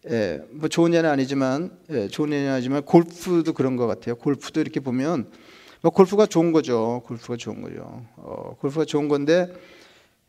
예, 0.09 0.41
뭐 0.49 0.67
좋은 0.67 0.93
예는 0.93 1.09
아니지만, 1.09 1.71
예, 1.91 2.07
좋은 2.07 2.31
예는 2.31 2.51
아니지만 2.51 2.83
골프도 2.83 3.53
그런 3.53 3.75
것 3.75 3.87
같아요. 3.87 4.15
골프도 4.15 4.59
이렇게 4.61 4.79
보면 4.79 5.29
뭐 5.81 5.91
골프가 5.91 6.25
좋은 6.25 6.51
거죠. 6.51 7.03
골프가 7.05 7.37
좋은 7.37 7.61
거죠. 7.61 8.03
어, 8.17 8.55
골프가 8.59 8.83
좋은 8.83 9.07
건데 9.07 9.53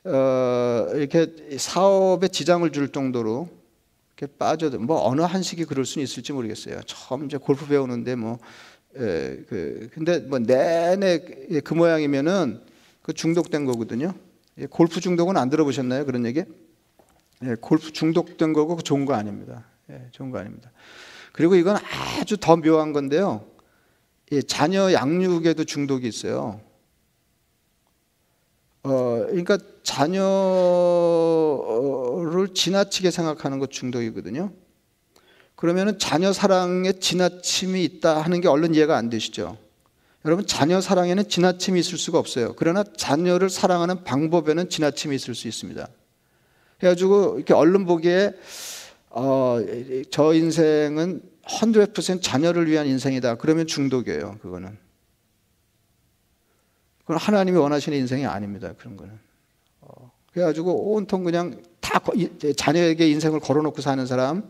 어, 0.08 0.88
이렇게 0.94 1.26
사업에 1.58 2.28
지장을 2.28 2.70
줄 2.72 2.88
정도로 2.90 3.48
이렇게 4.16 4.34
빠져도 4.38 4.78
뭐 4.80 5.06
어느 5.06 5.20
한식이 5.20 5.66
그럴 5.66 5.84
수는 5.84 6.04
있을지 6.04 6.32
모르겠어요. 6.32 6.80
처음 6.86 7.26
이제 7.26 7.36
골프 7.36 7.66
배우는데 7.66 8.16
뭐 8.16 8.38
예, 8.96 9.44
그 9.48 9.90
근데 9.92 10.18
뭐 10.20 10.38
내내 10.38 11.20
그 11.62 11.74
모양이면은 11.74 12.60
그 13.02 13.12
중독된 13.12 13.66
거거든요. 13.66 14.14
예, 14.58 14.66
골프 14.66 15.00
중독은 15.00 15.36
안 15.36 15.50
들어보셨나요? 15.50 16.06
그런 16.06 16.26
얘기? 16.26 16.42
예, 17.44 17.54
골프 17.60 17.92
중독된 17.92 18.52
거고 18.54 18.80
좋은 18.80 19.04
거 19.04 19.14
아닙니다. 19.14 19.64
예, 19.90 20.08
좋은 20.12 20.30
거 20.30 20.38
아닙니다. 20.38 20.72
그리고 21.32 21.54
이건 21.54 21.76
아주 22.20 22.38
더 22.38 22.56
묘한 22.56 22.92
건데요. 22.92 23.44
예, 24.32 24.42
자녀 24.42 24.92
양육에도 24.92 25.64
중독이 25.64 26.08
있어요. 26.08 26.60
어, 28.88 29.26
그러니까 29.28 29.58
자녀를 29.82 30.22
지나치게 32.54 33.10
생각하는 33.10 33.58
것 33.58 33.70
중독이거든요. 33.70 34.50
그러면은 35.54 35.98
자녀 35.98 36.32
사랑에 36.32 36.92
지나침이 36.92 37.82
있다 37.84 38.20
하는 38.20 38.40
게 38.40 38.48
얼른 38.48 38.74
이해가 38.74 38.96
안 38.96 39.10
되시죠? 39.10 39.58
여러분 40.24 40.46
자녀 40.46 40.80
사랑에는 40.80 41.28
지나침이 41.28 41.80
있을 41.80 41.98
수가 41.98 42.18
없어요. 42.18 42.54
그러나 42.56 42.84
자녀를 42.96 43.50
사랑하는 43.50 44.04
방법에는 44.04 44.68
지나침이 44.68 45.16
있을 45.16 45.34
수 45.34 45.48
있습니다. 45.48 45.88
그래가지고 46.78 47.36
이렇게 47.36 47.54
얼른 47.54 47.86
보기에 47.86 48.32
어, 49.10 49.58
저 50.10 50.32
인생은 50.32 51.22
100% 51.44 52.22
자녀를 52.22 52.68
위한 52.68 52.86
인생이다. 52.86 53.36
그러면 53.36 53.66
중독이에요. 53.66 54.38
그거는. 54.42 54.76
그건 57.08 57.16
하나님이 57.16 57.56
원하시는 57.56 57.96
인생이 57.96 58.26
아닙니다. 58.26 58.74
그런 58.76 58.94
거는. 58.98 59.18
어, 59.80 60.12
그래가지고 60.30 60.92
온통 60.92 61.24
그냥 61.24 61.62
다 61.80 62.02
자녀에게 62.54 63.08
인생을 63.08 63.40
걸어놓고 63.40 63.80
사는 63.80 64.04
사람. 64.04 64.42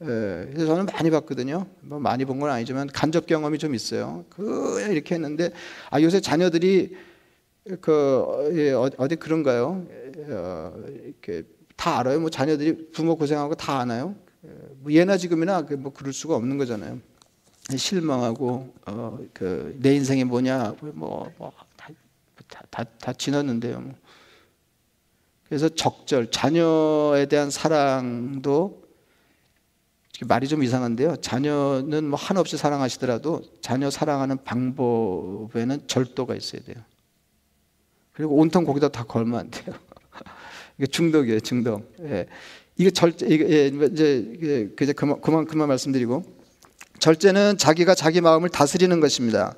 예, 0.00 0.06
그래서 0.06 0.64
저는 0.64 0.86
많이 0.86 1.10
봤거든요. 1.10 1.66
뭐 1.82 1.98
많이 1.98 2.24
본 2.24 2.40
건 2.40 2.48
아니지만 2.48 2.86
간접 2.86 3.26
경험이 3.26 3.58
좀 3.58 3.74
있어요. 3.74 4.24
그 4.30 4.80
이렇게 4.90 5.14
했는데 5.14 5.50
아 5.90 6.00
요새 6.00 6.22
자녀들이 6.22 6.96
그 7.82 8.50
예, 8.54 8.72
어디 8.72 9.16
그런가요? 9.16 9.84
어, 10.30 10.84
이렇게 11.04 11.42
다 11.76 11.98
알아요. 11.98 12.18
뭐 12.18 12.30
자녀들이 12.30 12.92
부모 12.92 13.16
고생하고 13.16 13.56
다 13.56 13.78
아나요? 13.80 14.14
예, 14.46 14.48
뭐 14.80 14.90
예나 14.90 15.18
지금이나 15.18 15.66
그뭐 15.66 15.92
그럴 15.92 16.14
수가 16.14 16.34
없는 16.34 16.56
거잖아요. 16.56 16.98
실망하고 17.76 18.72
어, 18.86 19.18
그 19.34 19.74
내 19.80 19.94
인생이 19.94 20.24
뭐냐 20.24 20.74
뭐, 20.92 21.30
뭐 21.38 21.52
다, 22.48 22.62
다, 22.70 22.84
다 22.84 23.12
지났는데요. 23.12 23.80
뭐. 23.80 23.94
그래서 25.48 25.68
적절, 25.68 26.30
자녀에 26.30 27.26
대한 27.26 27.50
사랑도 27.50 28.84
말이 30.26 30.46
좀 30.48 30.62
이상한데요. 30.62 31.16
자녀는 31.16 32.04
뭐 32.04 32.18
한없이 32.18 32.56
사랑하시더라도 32.56 33.42
자녀 33.60 33.90
사랑하는 33.90 34.42
방법에는 34.44 35.86
절도가 35.86 36.34
있어야 36.36 36.62
돼요. 36.62 36.76
그리고 38.12 38.36
온통 38.36 38.64
거기다 38.64 38.88
다 38.88 39.04
걸면 39.04 39.40
안 39.40 39.50
돼요. 39.50 39.74
이게 40.78 40.86
중독이에요, 40.86 41.40
중독. 41.40 41.92
예. 42.00 42.26
이게 42.76 42.90
절제, 42.90 43.26
이게 43.26 43.48
예, 43.48 43.66
이제 43.66 44.72
이제 44.80 44.92
그만 44.92 45.20
그만 45.20 45.46
그만 45.46 45.68
말씀드리고 45.68 46.24
절제는 47.00 47.58
자기가 47.58 47.94
자기 47.94 48.20
마음을 48.20 48.48
다스리는 48.48 48.98
것입니다. 49.00 49.54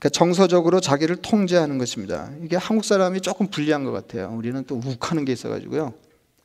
그러니까 0.00 0.08
정서적으로 0.08 0.80
자기를 0.80 1.16
통제하는 1.16 1.76
것입니다. 1.76 2.30
이게 2.42 2.56
한국 2.56 2.86
사람이 2.86 3.20
조금 3.20 3.48
불리한 3.48 3.84
것 3.84 3.92
같아요. 3.92 4.32
우리는 4.34 4.64
또 4.64 4.80
욱하는 4.82 5.26
게 5.26 5.32
있어가지고요. 5.32 5.92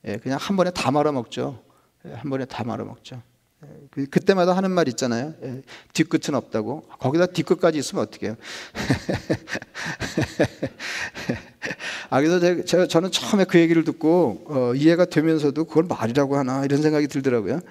예, 0.08 0.18
그냥 0.18 0.38
한 0.42 0.58
번에 0.58 0.72
다 0.72 0.92
말아먹죠. 0.92 1.64
예, 2.06 2.12
한 2.12 2.30
번에 2.30 2.44
다 2.44 2.66
말아먹죠. 2.66 3.22
예, 3.64 3.68
그, 3.92 4.08
그때마다 4.08 4.58
하는 4.58 4.72
말 4.72 4.90
있잖아요. 4.90 5.34
예, 5.42 5.62
뒤끝은 5.94 6.36
없다고. 6.36 6.82
거기다 7.00 7.28
뒤끝까지 7.28 7.80
있으면 7.80 8.04
어떻게 8.04 8.28
해요? 8.28 8.36
아, 12.10 12.20
그래서 12.20 12.66
제가, 12.66 12.88
저는 12.88 13.10
처음에 13.10 13.46
그 13.46 13.58
얘기를 13.58 13.86
듣고 13.86 14.44
어, 14.48 14.74
이해가 14.76 15.06
되면서도 15.06 15.64
그걸 15.64 15.86
말이라고 15.86 16.36
하나 16.36 16.66
이런 16.66 16.82
생각이 16.82 17.08
들더라고요. 17.08 17.62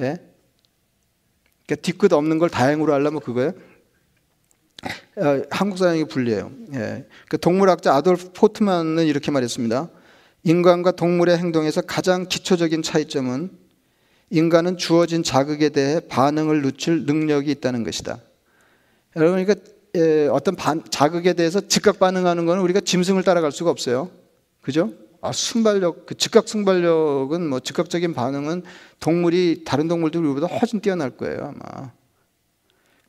예? 0.00 0.18
그러니까 1.64 1.80
뒤끝 1.80 2.12
없는 2.12 2.38
걸 2.38 2.50
다행으로 2.50 2.92
하려면 2.92 3.20
그거예요. 3.20 3.54
어, 4.84 5.42
한국 5.50 5.78
사람이 5.78 6.04
불리해요. 6.04 6.50
예. 6.74 7.06
그 7.28 7.38
동물학자 7.38 7.94
아돌프 7.94 8.30
포트만은 8.32 9.06
이렇게 9.06 9.30
말했습니다. 9.30 9.88
인간과 10.44 10.92
동물의 10.92 11.36
행동에서 11.38 11.80
가장 11.82 12.26
기초적인 12.28 12.82
차이점은 12.82 13.50
인간은 14.30 14.76
주어진 14.76 15.22
자극에 15.22 15.70
대해 15.70 16.00
반응을 16.00 16.62
늦출 16.62 17.06
능력이 17.06 17.50
있다는 17.50 17.82
것이다. 17.82 18.20
여러분, 19.16 19.44
그러니까 19.44 19.66
예, 19.96 20.28
어떤 20.28 20.54
반, 20.54 20.82
자극에 20.88 21.32
대해서 21.32 21.60
즉각 21.66 21.98
반응하는 21.98 22.44
것은 22.44 22.60
우리가 22.60 22.80
짐승을 22.80 23.24
따라갈 23.24 23.50
수가 23.50 23.70
없어요. 23.70 24.10
그죠? 24.60 24.92
아, 25.20 25.32
순발력, 25.32 26.06
그 26.06 26.14
즉각 26.14 26.46
순발력은 26.46 27.48
뭐 27.48 27.58
즉각적인 27.58 28.14
반응은 28.14 28.62
동물이 29.00 29.64
다른 29.64 29.88
동물들보다 29.88 30.46
훨씬 30.46 30.80
뛰어날 30.80 31.10
거예요, 31.10 31.54
아마. 31.54 31.90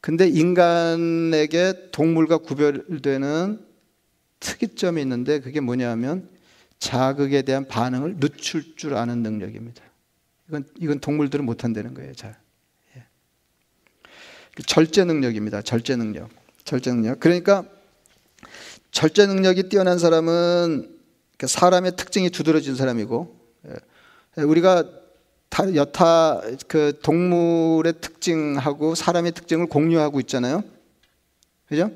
근데 0.01 0.27
인간에게 0.27 1.89
동물과 1.91 2.37
구별되는 2.37 3.65
특이점이 4.39 5.01
있는데 5.01 5.39
그게 5.39 5.59
뭐냐면 5.59 6.29
자극에 6.79 7.41
대한 7.41 7.67
반응을 7.67 8.19
늦출 8.19 8.75
줄 8.77 8.95
아는 8.95 9.21
능력입니다. 9.21 9.83
이건 10.47 10.63
이건 10.79 10.99
동물들은 10.99 11.45
못 11.45 11.63
한다는 11.63 11.93
거예요, 11.93 12.13
잘. 12.13 12.37
예. 12.95 13.03
절제 14.65 15.03
능력입니다. 15.03 15.61
절제 15.61 15.95
능력. 15.95 16.29
절제 16.63 16.91
능력. 16.91 17.19
그러니까 17.19 17.65
절제 18.91 19.27
능력이 19.27 19.69
뛰어난 19.69 19.99
사람은 19.99 20.97
사람의 21.45 21.95
특징이 21.97 22.29
두드러진 22.29 22.75
사람이고 22.75 23.37
예. 23.67 24.41
우리가 24.41 24.98
여타 25.75 26.41
그 26.67 26.99
동물의 27.01 27.95
특징하고 28.01 28.95
사람의 28.95 29.33
특징을 29.33 29.67
공유하고 29.67 30.19
있잖아요. 30.21 30.63
그죠? 31.67 31.91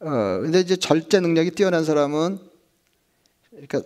어, 0.00 0.40
근데 0.42 0.60
이제 0.60 0.76
절제 0.76 1.20
능력이 1.20 1.52
뛰어난 1.52 1.84
사람은 1.84 2.38
그러니까 3.50 3.80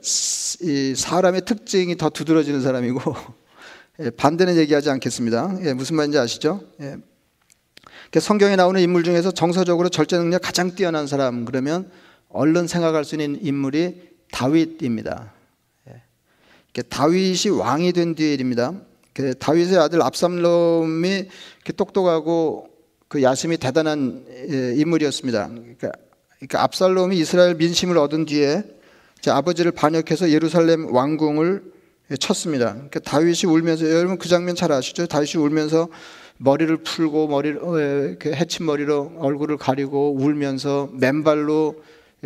이 0.62 0.94
사람의 0.96 1.44
특징이 1.44 1.96
더 1.96 2.10
두드러지는 2.10 2.62
사람이고 2.62 3.00
예, 4.00 4.10
반대는 4.10 4.56
얘기하지 4.56 4.90
않겠습니다. 4.90 5.58
예, 5.62 5.72
무슨 5.72 5.96
말인지 5.96 6.18
아시죠? 6.18 6.62
예. 6.80 6.96
그러니까 8.10 8.20
성경에 8.20 8.56
나오는 8.56 8.80
인물 8.80 9.04
중에서 9.04 9.32
정서적으로 9.32 9.88
절제 9.88 10.16
능력 10.16 10.42
가장 10.42 10.74
뛰어난 10.74 11.06
사람 11.06 11.44
그러면 11.44 11.90
얼른 12.28 12.66
생각할 12.66 13.04
수 13.04 13.14
있는 13.14 13.38
인물이 13.44 14.14
다윗입니다. 14.30 15.33
다윗이 16.82 17.50
왕이 17.58 17.92
된 17.92 18.14
뒤의 18.14 18.34
일입니다. 18.34 18.74
다윗의 19.38 19.78
아들 19.78 20.02
압삼롬이 20.02 21.28
똑똑하고 21.76 22.68
그 23.08 23.22
야심이 23.22 23.58
대단한 23.58 24.24
예, 24.50 24.74
인물이었습니다. 24.76 25.48
그러니까, 25.48 25.92
그러니까 26.38 26.62
압살롬이 26.64 27.16
이스라엘 27.16 27.54
민심을 27.54 27.96
얻은 27.96 28.24
뒤에 28.26 28.64
아버지를 29.28 29.70
반역해서 29.72 30.30
예루살렘 30.30 30.92
왕궁을 30.92 31.62
쳤습니다. 32.18 32.72
그러니까 32.72 33.00
다윗이 33.00 33.44
울면서 33.46 33.88
여러분 33.88 34.18
그 34.18 34.28
장면 34.28 34.54
잘 34.54 34.72
아시죠? 34.72 35.06
다윗이 35.06 35.42
울면서 35.42 35.88
머리를 36.38 36.76
풀고 36.78 37.28
머리를 37.28 37.58
어, 37.62 37.80
예, 37.80 38.18
해친 38.34 38.66
머리로 38.66 39.12
얼굴을 39.18 39.56
가리고 39.56 40.16
울면서 40.18 40.90
맨발로 40.92 41.82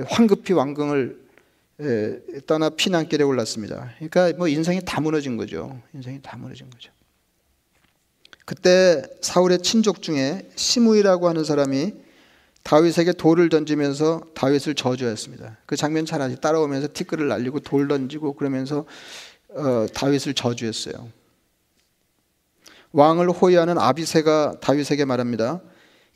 황급히 0.06 0.54
왕궁을 0.54 1.18
예, 1.20 1.27
떠나 2.46 2.70
피난길에 2.70 3.22
올랐습니다. 3.22 3.94
그러니까 3.98 4.32
뭐 4.36 4.48
인생이 4.48 4.80
다 4.84 5.00
무너진 5.00 5.36
거죠. 5.36 5.80
인생이 5.94 6.20
다 6.22 6.36
무너진 6.36 6.68
거죠. 6.70 6.90
그때 8.44 9.02
사울의 9.20 9.60
친족 9.60 10.02
중에 10.02 10.48
시므이라고 10.56 11.28
하는 11.28 11.44
사람이 11.44 11.92
다윗에게 12.64 13.12
돌을 13.12 13.48
던지면서 13.48 14.22
다윗을 14.34 14.74
저주했습니다. 14.74 15.58
그 15.66 15.76
장면 15.76 16.04
잘 16.04 16.20
아시 16.20 16.40
따라오면서 16.40 16.88
티끌을 16.92 17.28
날리고 17.28 17.60
돌 17.60 17.88
던지고 17.88 18.34
그러면서 18.34 18.84
어, 19.50 19.86
다윗을 19.94 20.34
저주했어요. 20.34 21.08
왕을 22.92 23.30
호위하는 23.30 23.78
아비세가 23.78 24.56
다윗에게 24.60 25.04
말합니다. 25.04 25.60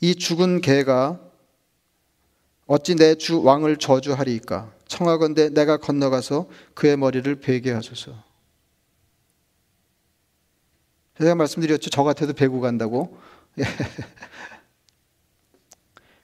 이 0.01 0.15
죽은 0.15 0.61
개가 0.61 1.19
어찌 2.65 2.95
내 2.95 3.15
주 3.15 3.41
왕을 3.43 3.77
저주하리이까? 3.77 4.71
청하건대 4.87 5.49
내가 5.49 5.77
건너가서 5.77 6.47
그의 6.73 6.97
머리를 6.97 7.33
베게 7.35 7.71
하소서. 7.71 8.13
제가 11.19 11.35
말씀드렸죠. 11.35 11.89
저 11.89 12.03
같아도 12.03 12.33
베고 12.33 12.59
간다고. 12.59 13.17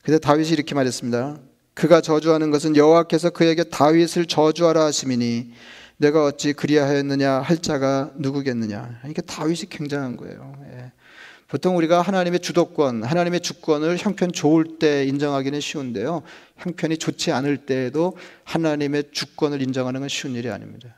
근데 0.04 0.18
다윗이 0.20 0.50
이렇게 0.50 0.74
말했습니다. 0.76 1.40
그가 1.74 2.02
저주하는 2.02 2.52
것은 2.52 2.76
여호와께서 2.76 3.30
그에게 3.30 3.64
다윗을 3.64 4.26
저주하라 4.26 4.84
하심이니 4.86 5.54
내가 5.98 6.26
어찌 6.26 6.54
그리하였느냐 6.54 7.42
할 7.42 7.58
자가 7.58 8.12
누구겠느냐. 8.16 8.98
그러니까 9.00 9.22
다윗이 9.24 9.68
굉장한 9.70 10.18
거예요. 10.18 10.59
예. 11.50 11.52
보통 11.52 11.78
우리가 11.78 12.02
하나님의 12.02 12.42
주도권, 12.42 13.04
하나님의 13.04 13.42
주권을 13.42 13.98
형편 13.98 14.32
좋을 14.32 14.78
때 14.80 15.06
인정하기는 15.06 15.60
쉬운데요. 15.60 16.22
형편이 16.58 16.98
좋지 16.98 17.32
않을 17.32 17.66
때에도 17.66 18.16
하나님의 18.44 19.06
주권을 19.12 19.62
인정하는 19.62 20.00
건 20.00 20.10
쉬운 20.10 20.36
일이 20.36 20.50
아닙니다. 20.50 20.96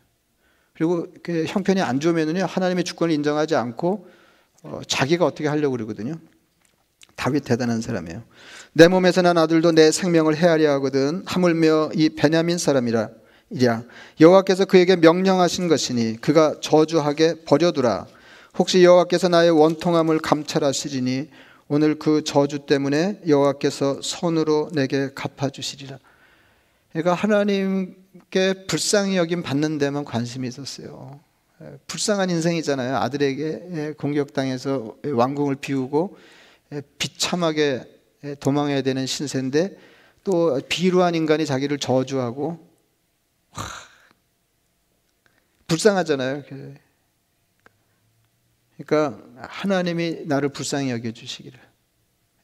그리고 0.74 1.08
그 1.24 1.46
형편이 1.48 1.82
안 1.82 2.00
좋으면요 2.00 2.46
하나님의 2.46 2.84
주권을 2.84 3.14
인정하지 3.14 3.56
않고 3.56 4.08
어, 4.64 4.82
자기가 4.88 5.26
어떻게 5.26 5.48
하려고 5.48 5.72
그러거든요. 5.72 6.16
다윗 7.16 7.44
대단한 7.44 7.82
사람이에요. 7.82 8.24
내 8.74 8.88
몸에서 8.88 9.22
난 9.22 9.38
아들도 9.38 9.74
내 9.74 9.92
생명을 9.92 10.36
헤아려 10.36 10.72
하거든 10.74 11.24
하물며 11.26 11.92
이 11.96 12.10
베냐민 12.10 12.58
사람이라 12.58 13.10
이랴 13.52 13.84
여호와께서 14.20 14.66
그에게 14.66 14.96
명령하신 14.96 15.68
것이니 15.68 16.20
그가 16.22 16.56
저주하게 16.62 17.44
버려두라. 17.46 18.08
혹시 18.58 18.84
여호와께서 18.84 19.30
나의 19.30 19.52
원통함을 19.52 20.20
감찰하시리니 20.20 21.30
오늘 21.68 21.98
그 21.98 22.24
저주 22.24 22.66
때문에 22.66 23.22
여호와께서 23.26 24.02
손으로 24.02 24.70
내게 24.74 25.10
갚아주시리라. 25.14 26.00
그러니까 26.92 27.14
하나님께 27.14 28.66
불쌍히 28.68 29.16
여김 29.16 29.42
받는 29.42 29.78
데만 29.78 30.04
관심이 30.04 30.48
있었어요. 30.48 31.22
예, 31.62 31.78
불쌍한 31.88 32.30
인생이잖아요. 32.30 32.98
아들에게 32.98 33.94
공격당해서 33.98 34.98
왕궁을 35.06 35.56
비우고 35.56 36.18
예, 36.74 36.82
비참하게 36.98 37.84
도망해야 38.40 38.82
되는 38.82 39.06
신세인데 39.06 39.78
또 40.24 40.60
비루한 40.68 41.16
인간이 41.16 41.46
자기를 41.46 41.80
저주하고 41.80 42.68
와, 43.56 43.64
불쌍하잖아요. 45.68 46.44
그러니까 48.86 49.22
하나님이 49.38 50.26
나를 50.26 50.50
불쌍히 50.50 50.92
여겨 50.92 51.12
주시기를. 51.12 51.60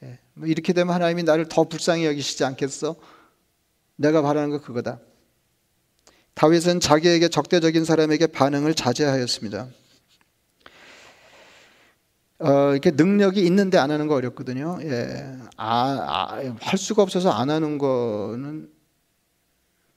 예, 0.03 0.19
뭐 0.33 0.47
이렇게 0.47 0.73
되면 0.73 0.93
하나님이 0.93 1.23
나를 1.23 1.47
더 1.47 1.63
불쌍히 1.63 2.05
여기시지 2.05 2.43
않겠어? 2.45 2.95
내가 3.95 4.21
바라는 4.21 4.49
거 4.51 4.61
그거다. 4.61 4.99
다윗은 6.35 6.79
자기에게 6.79 7.29
적대적인 7.29 7.83
사람에게 7.83 8.27
반응을 8.27 8.75
자제하였습니다. 8.75 9.67
어, 12.39 12.71
이렇게 12.71 12.91
능력이 12.91 13.43
있는데 13.47 13.79
안 13.79 13.89
하는 13.89 14.07
거 14.07 14.13
어렵거든요. 14.13 14.77
예. 14.83 15.35
아, 15.55 16.29
아, 16.37 16.55
할 16.59 16.77
수가 16.77 17.01
없어서 17.01 17.31
안 17.31 17.49
하는 17.49 17.79
거는 17.79 18.69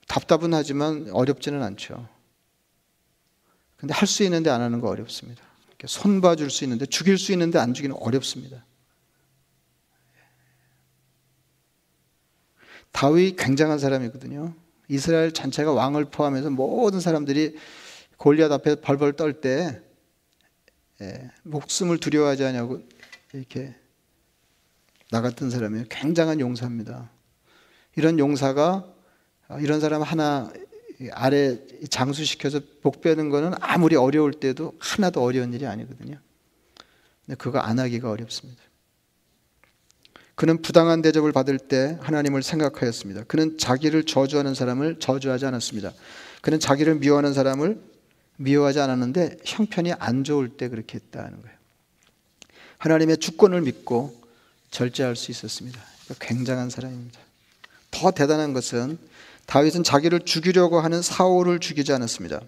답답은 0.09 0.55
하지만 0.55 1.11
어렵지는 1.13 1.63
않죠. 1.63 2.09
근데 3.77 3.93
할 3.93 4.09
수 4.09 4.23
있는데 4.25 4.49
안 4.49 4.63
하는 4.63 4.81
거 4.81 4.89
어렵습니다. 4.89 5.50
손 5.87 6.21
봐줄 6.21 6.51
수 6.51 6.65
있는데 6.65 6.87
죽일 6.87 7.19
수 7.19 7.33
있는데 7.33 7.59
안 7.59 7.75
죽이는 7.75 7.97
어렵습니다. 7.99 8.65
다윗 12.93 13.37
굉장한 13.37 13.79
사람이거든요. 13.79 14.55
이스라엘 14.89 15.33
전체가 15.33 15.73
왕을 15.73 16.07
포함해서 16.07 16.51
모든 16.51 17.01
사람들이 17.01 17.57
골리앗 18.17 18.51
앞에 18.51 18.81
벌벌 18.81 19.15
떨때 19.15 19.81
예, 21.01 21.31
목숨을 21.45 21.99
두려워하지 21.99 22.45
않냐고 22.45 22.83
이렇게 23.33 23.75
나 25.11 25.21
같은 25.21 25.51
사람이에요. 25.51 25.87
굉장한 25.89 26.41
용사입니다. 26.41 27.11
이런 27.97 28.19
용사가 28.19 28.87
이런 29.61 29.81
사람 29.81 30.03
하나 30.03 30.53
아래 31.13 31.59
장수시켜서 31.89 32.61
복 32.83 33.01
빼는 33.01 33.31
거는 33.31 33.53
아무리 33.61 33.97
어려울 33.97 34.33
때도 34.33 34.75
하나도 34.79 35.23
어려운 35.23 35.53
일이 35.53 35.67
아니거든요. 35.67 36.19
근데 37.25 37.37
그거 37.37 37.59
안 37.59 37.79
하기가 37.79 38.11
어렵습니다. 38.11 38.63
그는 40.35 40.63
부당한 40.63 41.03
대접을 41.03 41.33
받을 41.33 41.59
때 41.59 41.99
하나님을 42.01 42.43
생각하였습니다. 42.43 43.25
그는 43.25 43.59
자기를 43.59 44.05
저주하는 44.05 44.55
사람을 44.55 44.99
저주하지 44.99 45.47
않았습니다. 45.47 45.93
그는 46.41 46.59
자기를 46.59 46.97
미워하는 46.97 47.35
사람을 47.35 47.81
미워하지 48.37 48.81
않았는데 48.81 49.39
형편이 49.45 49.93
안 49.93 50.25
좋을 50.25 50.49
때 50.57 50.69
그렇게 50.69 50.97
했다는 50.97 51.43
거예요. 51.43 51.57
하나님의 52.79 53.19
주권을 53.19 53.61
믿고 53.61 54.19
절제할 54.71 55.15
수 55.17 55.31
있었습니다. 55.31 55.79
굉장한 56.19 56.71
사람입니다. 56.71 57.21
더 57.91 58.11
대단한 58.11 58.55
것은 58.55 58.99
다윗은 59.51 59.83
자기를 59.83 60.21
죽이려고 60.21 60.79
하는 60.79 61.03
사울을 61.03 61.59
죽이지 61.59 61.93
않았습니다. 61.93 62.41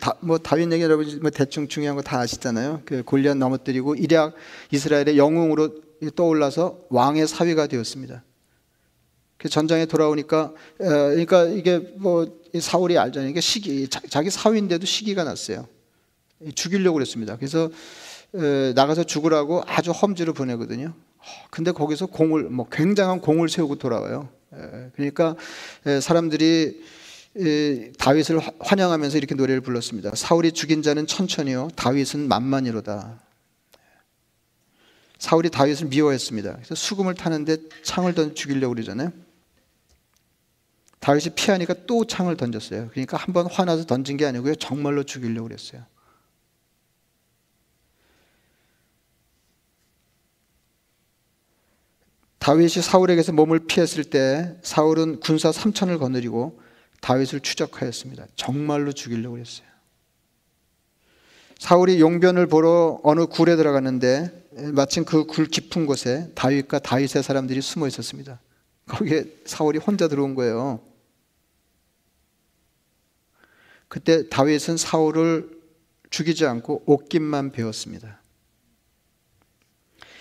다, 0.00 0.16
뭐 0.20 0.38
다윗 0.38 0.70
얘기 0.72 0.82
여러분 0.82 1.06
뭐 1.22 1.30
대충 1.30 1.68
중요한 1.68 1.94
거 1.94 2.02
다 2.02 2.18
아시잖아요. 2.18 2.82
그 2.84 3.04
골리앗 3.04 3.36
넘어뜨리고 3.36 3.94
이략 3.94 4.34
이스라엘의 4.72 5.16
영웅으로 5.16 5.70
떠올라서 6.16 6.80
왕의 6.90 7.28
사위가 7.28 7.68
되었습니다. 7.68 8.24
그 9.36 9.48
전장에 9.48 9.86
돌아오니까 9.86 10.52
그러니까 10.78 11.44
이게 11.44 11.78
뭐 11.96 12.26
사울이 12.58 12.98
알잖아요. 12.98 13.30
이게 13.30 13.40
시기 13.40 13.86
자 13.88 14.22
기 14.22 14.28
사위인데도 14.28 14.84
시기가 14.84 15.22
났어요. 15.22 15.68
죽이려고 16.56 16.94
그랬습니다. 16.94 17.36
그래서 17.36 17.70
나가서 18.74 19.04
죽으라고 19.04 19.62
아주 19.64 19.92
험지로 19.92 20.32
보내거든요. 20.34 20.92
근데 21.50 21.70
거기서 21.70 22.06
공을 22.06 22.50
뭐 22.50 22.68
굉장한 22.68 23.20
공을 23.20 23.48
세우고 23.48 23.76
돌아와요. 23.76 24.28
그러니까 24.94 25.36
사람들이 26.02 26.82
다윗을 27.98 28.40
환영하면서 28.60 29.16
이렇게 29.18 29.34
노래를 29.34 29.60
불렀습니다. 29.60 30.14
사울이 30.14 30.52
죽인 30.52 30.82
자는 30.82 31.06
천천히요, 31.06 31.68
다윗은 31.76 32.28
만만이로다. 32.28 33.20
사울이 35.18 35.50
다윗을 35.50 35.88
미워했습니다. 35.88 36.54
그래서 36.54 36.74
수금을 36.74 37.14
타는데 37.14 37.58
창을 37.82 38.14
던 38.14 38.34
죽이려고 38.34 38.74
그러잖아요. 38.74 39.12
다윗이 41.00 41.34
피하니까 41.36 41.74
또 41.86 42.04
창을 42.06 42.36
던졌어요. 42.36 42.88
그러니까 42.90 43.16
한 43.16 43.32
번 43.32 43.46
화나서 43.46 43.86
던진 43.86 44.16
게 44.16 44.26
아니고요. 44.26 44.56
정말로 44.56 45.04
죽이려고 45.04 45.46
그랬어요. 45.48 45.84
다윗이 52.48 52.80
사울에게서 52.80 53.32
몸을 53.32 53.66
피했을 53.66 54.04
때 54.04 54.56
사울은 54.62 55.20
군사 55.20 55.50
3천을 55.50 55.98
거느리고 55.98 56.58
다윗을 57.02 57.40
추적하였습니다. 57.40 58.26
정말로 58.36 58.92
죽이려고 58.92 59.36
했어요. 59.36 59.68
사울이 61.58 62.00
용변을 62.00 62.46
보러 62.46 63.00
어느 63.02 63.26
굴에 63.26 63.54
들어갔는데 63.56 64.72
마침 64.72 65.04
그 65.04 65.26
굴 65.26 65.44
깊은 65.44 65.84
곳에 65.84 66.32
다윗과 66.34 66.78
다윗의 66.78 67.22
사람들이 67.22 67.60
숨어 67.60 67.86
있었습니다. 67.86 68.40
거기에 68.86 69.24
사울이 69.44 69.78
혼자 69.78 70.08
들어온 70.08 70.34
거예요. 70.34 70.80
그때 73.88 74.26
다윗은 74.30 74.78
사울을 74.78 75.50
죽이지 76.08 76.46
않고 76.46 76.84
옷깃만 76.86 77.52
베었습니다. 77.52 78.22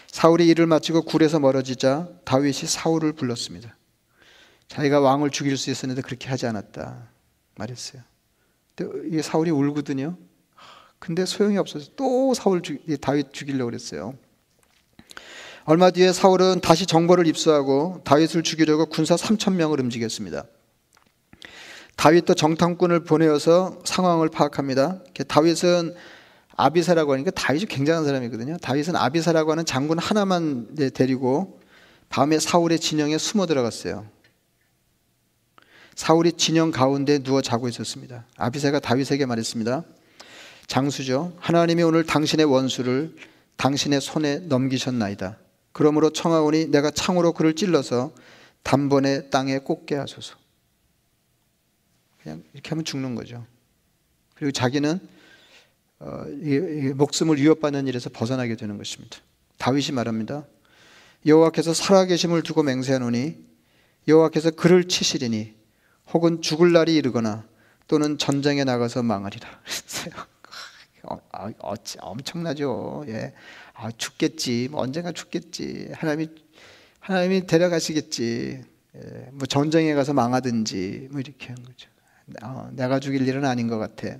사울이 0.07 0.47
일을 0.47 0.67
마치고 0.67 1.03
굴에서 1.03 1.39
멀어지자 1.39 2.09
다윗이 2.25 2.53
사울을 2.53 3.13
불렀습니다. 3.13 3.75
자기가 4.67 4.99
왕을 4.99 5.29
죽일 5.29 5.57
수 5.57 5.69
있었는데 5.69 6.01
그렇게 6.01 6.29
하지 6.29 6.45
않았다 6.45 7.07
말했어요. 7.55 8.01
근데 8.75 9.21
사울이 9.21 9.51
울거든요. 9.51 10.17
근데 10.99 11.25
소용이 11.25 11.57
없어서 11.57 11.89
또 11.95 12.33
사울 12.33 12.61
죽, 12.61 12.81
다윗 13.01 13.31
죽이려고 13.33 13.65
그랬어요. 13.65 14.15
얼마 15.65 15.91
뒤에 15.91 16.13
사울은 16.13 16.61
다시 16.61 16.85
정보를 16.85 17.27
입수하고 17.27 18.01
다윗을 18.05 18.43
죽이려고 18.43 18.85
군사 18.85 19.15
3천 19.15 19.53
명을 19.53 19.81
움직였습니다. 19.81 20.45
다윗도 21.97 22.35
정탐꾼을 22.35 23.03
보내어서 23.03 23.79
상황을 23.83 24.29
파악합니다. 24.29 24.99
다윗은 25.27 25.95
아비사라고 26.57 27.13
하니까 27.13 27.31
다윗이 27.31 27.67
굉장한 27.67 28.03
사람이거든요. 28.03 28.57
다윗은 28.57 28.95
아비사라고 28.95 29.51
하는 29.51 29.63
장군 29.63 29.99
하나만 29.99 30.75
데리고 30.93 31.61
밤에 32.09 32.39
사울의 32.39 32.79
진영에 32.79 33.17
숨어 33.17 33.45
들어갔어요. 33.45 34.07
사울이 35.95 36.33
진영 36.33 36.71
가운데 36.71 37.19
누워 37.19 37.41
자고 37.41 37.67
있었습니다. 37.67 38.25
아비사가 38.37 38.79
다윗에게 38.79 39.25
말했습니다. 39.25 39.83
장수죠. 40.65 41.33
하나님이 41.39 41.83
오늘 41.83 42.05
당신의 42.05 42.45
원수를 42.45 43.15
당신의 43.55 44.01
손에 44.01 44.39
넘기셨나이다. 44.39 45.37
그러므로 45.71 46.09
청하오니 46.09 46.67
내가 46.67 46.89
창으로 46.91 47.33
그를 47.33 47.55
찔러서 47.55 48.11
단번에 48.63 49.29
땅에 49.29 49.59
꽂게 49.59 49.95
하소서. 49.95 50.35
그냥 52.21 52.43
이렇게 52.53 52.69
하면 52.69 52.83
죽는 52.83 53.15
거죠. 53.15 53.45
그리고 54.35 54.51
자기는 54.51 54.99
어, 55.99 56.25
목숨을 56.95 57.37
위협받는 57.37 57.87
일에서 57.87 58.09
벗어나게 58.09 58.55
되는 58.55 58.77
것입니다. 58.77 59.17
다윗이 59.57 59.91
말합니다. 59.93 60.45
여호와께서 61.25 61.73
살아계심을 61.73 62.43
두고 62.43 62.63
맹세하노니 62.63 63.37
여호와께서 64.07 64.51
그를 64.51 64.87
치시리니 64.87 65.55
혹은 66.13 66.41
죽을 66.41 66.71
날이 66.71 66.95
이르거나 66.95 67.45
또는 67.87 68.17
전쟁에 68.17 68.63
나가서 68.63 69.03
망하리라. 69.03 69.47
어, 71.03 71.19
아, 71.31 71.51
엄청나죠. 71.99 73.05
예. 73.07 73.33
아, 73.73 73.91
죽겠지. 73.91 74.67
뭐 74.71 74.81
언젠가 74.81 75.11
죽겠지. 75.11 75.89
하나님이 75.93 76.29
하나님이 76.99 77.47
데려가시겠지. 77.47 78.63
예, 78.95 79.29
뭐 79.31 79.45
전쟁에 79.45 79.93
가서 79.93 80.13
망하든지 80.13 81.09
뭐 81.11 81.21
이렇게 81.21 81.47
한 81.47 81.63
거죠. 81.63 81.89
어, 82.43 82.69
내가 82.73 82.99
죽일 82.99 83.25
일은 83.27 83.45
아닌 83.45 83.67
것 83.67 83.77
같아. 83.77 84.17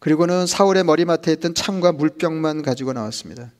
그리고는 0.00 0.46
사울의 0.46 0.84
머리맡에 0.84 1.32
있던 1.34 1.54
창과 1.54 1.92
물병만 1.92 2.62
가지고 2.62 2.92
나왔습니다. 2.92 3.52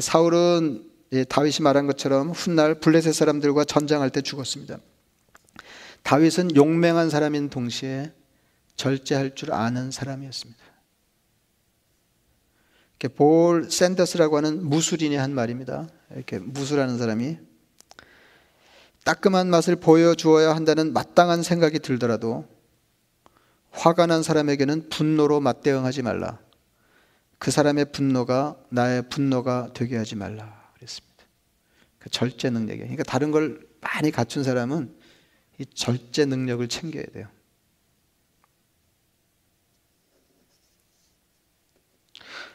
사울은 0.00 0.84
예, 1.12 1.24
다윗이 1.24 1.58
말한 1.62 1.86
것처럼 1.86 2.30
훗날 2.30 2.74
블레셋 2.74 3.14
사람들과 3.14 3.64
전장할 3.64 4.10
때 4.10 4.20
죽었습니다. 4.20 4.78
다윗은 6.02 6.54
용맹한 6.56 7.10
사람인 7.10 7.48
동시에 7.48 8.12
절제할 8.76 9.34
줄 9.34 9.52
아는 9.52 9.90
사람이었습니다. 9.90 10.62
이렇게 12.98 13.14
볼 13.14 13.70
샌더스라고 13.70 14.36
하는 14.36 14.64
무술인이 14.64 15.16
한 15.16 15.34
말입니다. 15.34 15.88
이렇게 16.14 16.38
무술하는 16.38 16.98
사람이 16.98 17.38
따끔한 19.04 19.48
맛을 19.48 19.76
보여주어야 19.76 20.54
한다는 20.54 20.92
마땅한 20.92 21.42
생각이 21.42 21.78
들더라도 21.78 22.46
화가 23.76 24.06
난 24.06 24.22
사람에게는 24.22 24.88
분노로 24.88 25.40
맞대응하지 25.40 26.02
말라. 26.02 26.38
그 27.38 27.50
사람의 27.50 27.92
분노가 27.92 28.56
나의 28.70 29.08
분노가 29.10 29.70
되게 29.74 29.96
하지 29.96 30.16
말라. 30.16 30.72
그랬습니다. 30.74 31.24
그 31.98 32.08
절제 32.08 32.48
능력이. 32.48 32.78
그러니까 32.78 33.04
다른 33.04 33.30
걸 33.30 33.60
많이 33.82 34.10
갖춘 34.10 34.42
사람은 34.42 34.96
이 35.58 35.66
절제 35.66 36.24
능력을 36.24 36.66
챙겨야 36.68 37.04
돼요. 37.12 37.28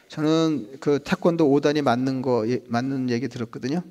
저는 0.08 0.78
그 0.80 0.98
태권도 1.02 1.48
5단이 1.48 1.82
맞는 1.82 2.20
거 2.20 2.46
예, 2.48 2.62
맞는 2.66 3.10
얘기 3.10 3.28
들었거든요. 3.28 3.82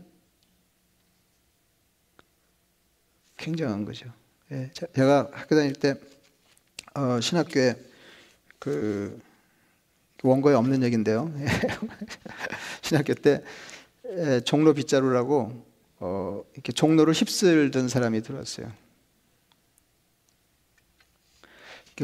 굉장한 3.37 3.85
거죠. 3.85 4.13
예, 4.51 4.69
제가 4.93 5.29
학교 5.31 5.55
다닐 5.55 5.73
때 5.73 5.95
어, 6.93 7.19
신학교에 7.21 7.75
그 8.60 9.19
원고에 10.23 10.54
없는 10.54 10.84
얘기인데요. 10.84 11.34
신학교 12.82 13.13
때 13.13 13.43
에, 14.06 14.41
종로 14.41 14.73
빗자루라고 14.73 15.65
어, 15.99 16.43
이렇게 16.54 16.71
종로를 16.71 17.13
휩쓸던 17.13 17.88
사람이 17.88 18.21
들어왔어요. 18.21 18.71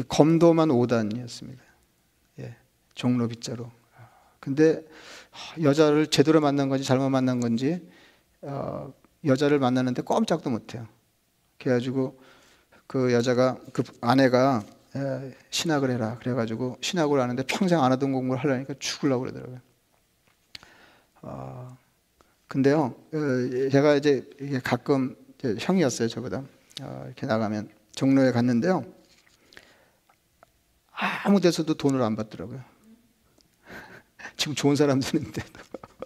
검도만 0.08 0.68
5단이었습니다. 0.68 1.58
예, 2.40 2.56
종로 2.94 3.26
빗자루. 3.28 3.68
근데 4.40 4.84
여자를 5.62 6.06
제대로 6.06 6.40
만난 6.40 6.68
건지 6.68 6.84
잘못 6.84 7.10
만난 7.10 7.40
건지 7.40 7.86
어, 8.42 8.92
여자를 9.24 9.58
만나는데 9.58 10.02
꼼짝도 10.02 10.50
못해요. 10.50 10.86
그래가지고 11.58 12.18
그 12.86 13.12
여자가 13.12 13.58
그 13.72 13.82
아내가 14.00 14.62
에, 14.64 14.77
신학을 15.50 15.90
해라 15.90 16.18
그래가지고 16.18 16.78
신학을 16.80 17.20
하는데 17.20 17.42
평생 17.46 17.82
안 17.82 17.92
하던 17.92 18.12
공부를 18.12 18.42
하려니까 18.42 18.74
죽으려고 18.78 19.20
그러더라고요. 19.22 19.60
어, 21.22 21.76
근데요, 22.46 22.94
어, 23.12 23.68
제가 23.70 23.96
이제 23.96 24.28
가끔 24.64 25.16
형이었어요, 25.58 26.08
저보다. 26.08 26.42
어, 26.82 27.02
이렇게 27.06 27.26
나가면 27.26 27.68
종로에 27.92 28.32
갔는데요. 28.32 28.84
아무 31.24 31.40
데서도 31.40 31.74
돈을 31.74 32.02
안 32.02 32.16
받더라고요. 32.16 32.62
지금 34.36 34.54
좋은 34.54 34.76
사람들인데 34.76 35.42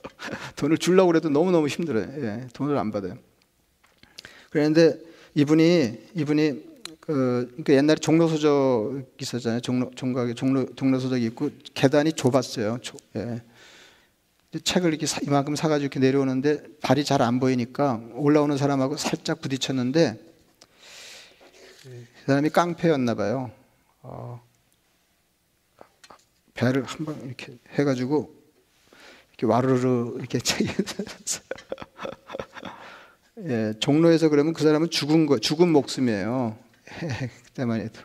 돈을 0.56 0.78
주려고 0.78 1.08
그래도 1.08 1.28
너무 1.28 1.50
너무 1.50 1.68
힘들어요. 1.68 2.04
예, 2.24 2.48
돈을 2.52 2.76
안 2.76 2.90
받아요. 2.90 3.16
그런데 4.50 4.98
이분이 5.34 6.10
이분이 6.14 6.71
그 7.02 7.48
그러니까 7.48 7.74
옛날에 7.74 7.96
종로소적 7.96 9.14
있었잖아요. 9.20 9.60
종로 9.60 9.90
종각에 9.96 10.34
종로 10.34 10.72
종로소적이 10.76 11.24
있고 11.26 11.50
계단이 11.74 12.12
좁았어요. 12.12 12.78
조, 12.80 12.96
예. 13.16 13.42
책을 14.62 14.90
이렇게 14.90 15.06
사, 15.06 15.20
이만큼 15.22 15.56
사가지고 15.56 15.82
이렇게 15.86 15.98
내려오는데 15.98 16.62
발이 16.80 17.04
잘 17.04 17.20
안 17.20 17.40
보이니까 17.40 18.00
올라오는 18.14 18.56
사람하고 18.56 18.96
살짝 18.96 19.40
부딪혔는데 19.40 20.16
그 21.82 22.06
사람이 22.26 22.50
깡패였나 22.50 23.14
봐요. 23.14 23.50
어, 24.02 24.40
배를 26.54 26.84
한번 26.84 27.20
이렇게 27.26 27.58
해가지고 27.70 28.32
이렇게 29.30 29.46
와르르 29.46 30.18
이렇게 30.18 30.38
책이 30.40 30.70
예, 33.48 33.74
종로에서 33.80 34.28
그러면 34.28 34.52
그 34.52 34.62
사람은 34.62 34.90
죽은 34.90 35.26
거 35.26 35.38
죽은 35.38 35.68
목숨이에요. 35.72 36.70
그때만 37.46 37.80
해도. 37.80 38.00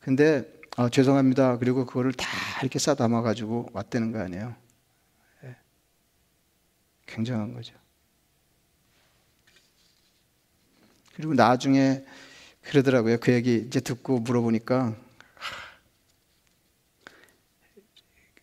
근데 0.00 0.44
어, 0.76 0.88
죄송합니다. 0.88 1.58
그리고 1.58 1.84
그거를 1.84 2.12
다 2.12 2.26
이렇게 2.62 2.78
싸담아 2.78 3.22
가지고 3.22 3.68
왔다는 3.72 4.12
거 4.12 4.20
아니에요. 4.20 4.54
예. 5.44 5.56
굉장한 7.06 7.54
거죠. 7.54 7.74
그리고 11.14 11.34
나중에 11.34 12.04
그러더라고요. 12.62 13.18
그 13.18 13.32
얘기 13.32 13.56
이제 13.56 13.80
듣고 13.80 14.20
물어보니까 14.20 14.96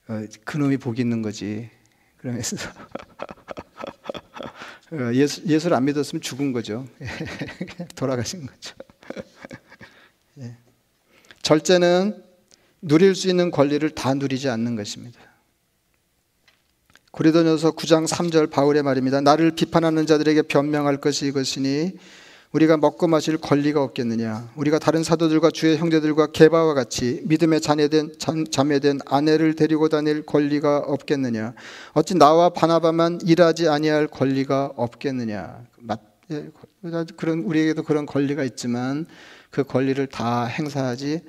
어, 0.10 0.26
그놈이 0.46 0.78
복 0.78 1.00
있는 1.00 1.22
거지. 1.22 1.70
그러면서 2.18 2.56
어, 4.92 5.14
예수, 5.14 5.44
예수를 5.46 5.76
안 5.76 5.86
믿었으면 5.86 6.22
죽은 6.22 6.54
거죠. 6.54 6.88
돌아가신 7.96 8.46
거죠. 8.46 8.76
예. 11.48 11.50
절제는 11.50 12.24
누릴 12.82 13.16
수 13.16 13.30
있는 13.30 13.52
권리를 13.52 13.90
다 13.92 14.14
누리지 14.14 14.50
않는 14.50 14.76
것입니다. 14.76 15.20
고리도녀서 17.12 17.72
9장 17.72 18.06
3절 18.06 18.52
바울의 18.52 18.84
말입니다. 18.84 19.22
나를 19.22 19.52
비판하는 19.52 20.06
자들에게 20.06 20.44
변명할 20.44 20.98
것이 20.98 21.26
이것이니 21.28 21.94
우리가 22.52 22.78
먹고 22.78 23.08
마실 23.08 23.38
권리가 23.38 23.82
없겠느냐? 23.82 24.52
우리가 24.56 24.78
다른 24.80 25.04
사도들과 25.04 25.52
주의 25.52 25.78
형제들과 25.78 26.28
개바와 26.28 26.74
같이 26.74 27.22
믿음의 27.26 27.62
자녀된 27.62 28.14
자매된 28.52 29.00
아내를 29.06 29.56
데리고 29.56 29.90
다닐 29.90 30.26
권리가 30.26 30.80
없겠느냐? 30.80 31.54
어찌 31.94 32.16
나와 32.16 32.50
바나바만 32.50 33.22
일하지 33.24 33.70
아니할 33.70 34.08
권리가 34.08 34.74
없겠느냐? 34.76 35.66
예, 36.32 36.50
그런 37.16 37.40
우리에게도 37.40 37.84
그런 37.84 38.06
권리가 38.06 38.44
있지만 38.44 39.06
그 39.50 39.64
권리를 39.64 40.06
다 40.08 40.46
행사하지 40.46 41.22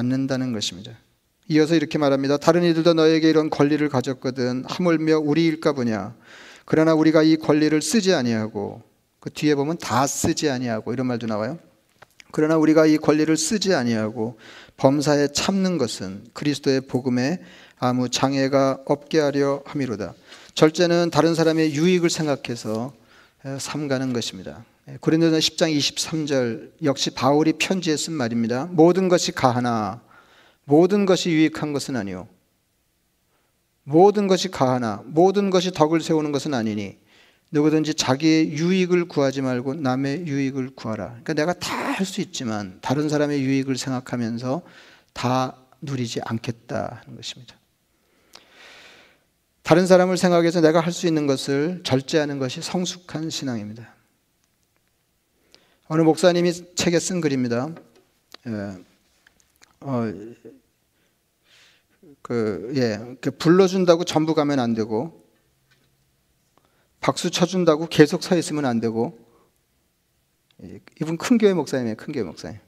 않는다는 0.00 0.52
것입니다. 0.52 0.92
이어서 1.48 1.74
이렇게 1.74 1.98
말합니다. 1.98 2.36
다른 2.36 2.62
이들도 2.64 2.94
너에게 2.94 3.28
이런 3.28 3.50
권리를 3.50 3.86
가졌거든 3.88 4.64
하물며 4.66 5.18
우리일까 5.18 5.72
보냐. 5.72 6.14
그러나 6.64 6.94
우리가 6.94 7.22
이 7.22 7.36
권리를 7.36 7.80
쓰지 7.82 8.14
아니하고 8.14 8.82
그 9.18 9.30
뒤에 9.30 9.54
보면 9.54 9.78
다 9.78 10.06
쓰지 10.06 10.48
아니하고 10.48 10.92
이런 10.92 11.06
말도 11.06 11.26
나와요. 11.26 11.58
그러나 12.32 12.56
우리가 12.56 12.86
이 12.86 12.96
권리를 12.96 13.36
쓰지 13.36 13.74
아니하고 13.74 14.38
범사에 14.76 15.28
참는 15.32 15.78
것은 15.78 16.24
그리스도의 16.32 16.82
복음에 16.82 17.40
아무 17.78 18.08
장애가 18.08 18.82
없게 18.86 19.18
하려 19.18 19.62
함이로다. 19.66 20.14
절제는 20.54 21.10
다른 21.10 21.34
사람의 21.34 21.74
유익을 21.74 22.10
생각해서 22.10 22.92
삼가는 23.58 24.12
것입니다. 24.12 24.64
고린도전 25.00 25.38
10장 25.38 25.76
23절 25.76 26.72
역시 26.82 27.10
바울이 27.10 27.54
편지에 27.54 27.96
쓴 27.96 28.12
말입니다. 28.14 28.66
모든 28.70 29.08
것이 29.08 29.32
가하나 29.32 30.02
모든 30.64 31.06
것이 31.06 31.30
유익한 31.30 31.72
것은 31.72 31.96
아니요. 31.96 32.28
모든 33.84 34.26
것이 34.26 34.50
가하나 34.50 35.02
모든 35.06 35.50
것이 35.50 35.72
덕을 35.72 36.00
세우는 36.00 36.32
것은 36.32 36.54
아니니 36.54 36.98
누구든지 37.50 37.94
자기의 37.94 38.52
유익을 38.52 39.06
구하지 39.06 39.42
말고 39.42 39.74
남의 39.74 40.26
유익을 40.26 40.70
구하라. 40.76 41.06
그러니까 41.08 41.34
내가 41.34 41.52
다 41.52 41.90
할 42.00 42.06
수 42.06 42.22
있지만 42.22 42.78
다른 42.80 43.10
사람의 43.10 43.42
유익을 43.42 43.76
생각하면서 43.76 44.62
다 45.12 45.56
누리지 45.82 46.20
않겠다 46.24 47.02
하는 47.04 47.16
것입니다. 47.16 47.56
다른 49.62 49.86
사람을 49.86 50.16
생각해서 50.16 50.62
내가 50.62 50.80
할 50.80 50.92
수 50.92 51.06
있는 51.06 51.26
것을 51.26 51.82
절제하는 51.84 52.38
것이 52.38 52.62
성숙한 52.62 53.28
신앙입니다. 53.28 53.94
어느 55.92 56.02
목사님이 56.02 56.76
책에 56.76 57.00
쓴 57.00 57.20
글입니다. 57.20 57.74
예, 58.46 58.78
어, 59.80 60.02
그, 62.22 62.72
예, 62.76 63.16
그 63.20 63.32
불러준다고 63.32 64.04
전부 64.04 64.36
가면 64.36 64.60
안 64.60 64.74
되고, 64.74 65.26
박수 67.00 67.32
쳐준다고 67.32 67.88
계속 67.88 68.22
서 68.22 68.36
있으면 68.36 68.66
안 68.66 68.78
되고 68.78 69.18
이분 71.00 71.16
큰 71.16 71.38
교회 71.38 71.52
목사님이에요. 71.54 71.96
큰 71.96 72.12
교회 72.12 72.22
목사님. 72.22 72.60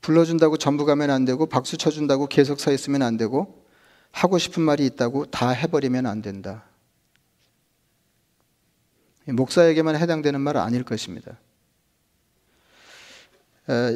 불러준다고 0.00 0.56
전부 0.56 0.86
가면 0.86 1.10
안 1.10 1.26
되고 1.26 1.44
박수 1.44 1.76
쳐준다고 1.76 2.26
계속 2.26 2.58
서 2.58 2.72
있으면 2.72 3.02
안 3.02 3.18
되고 3.18 3.66
하고 4.12 4.38
싶은 4.38 4.62
말이 4.62 4.86
있다고 4.86 5.26
다 5.26 5.50
해버리면 5.50 6.06
안 6.06 6.22
된다. 6.22 6.64
목사에게만 9.26 9.96
해당되는 9.96 10.40
말은 10.40 10.58
아닐 10.58 10.84
것입니다. 10.84 11.38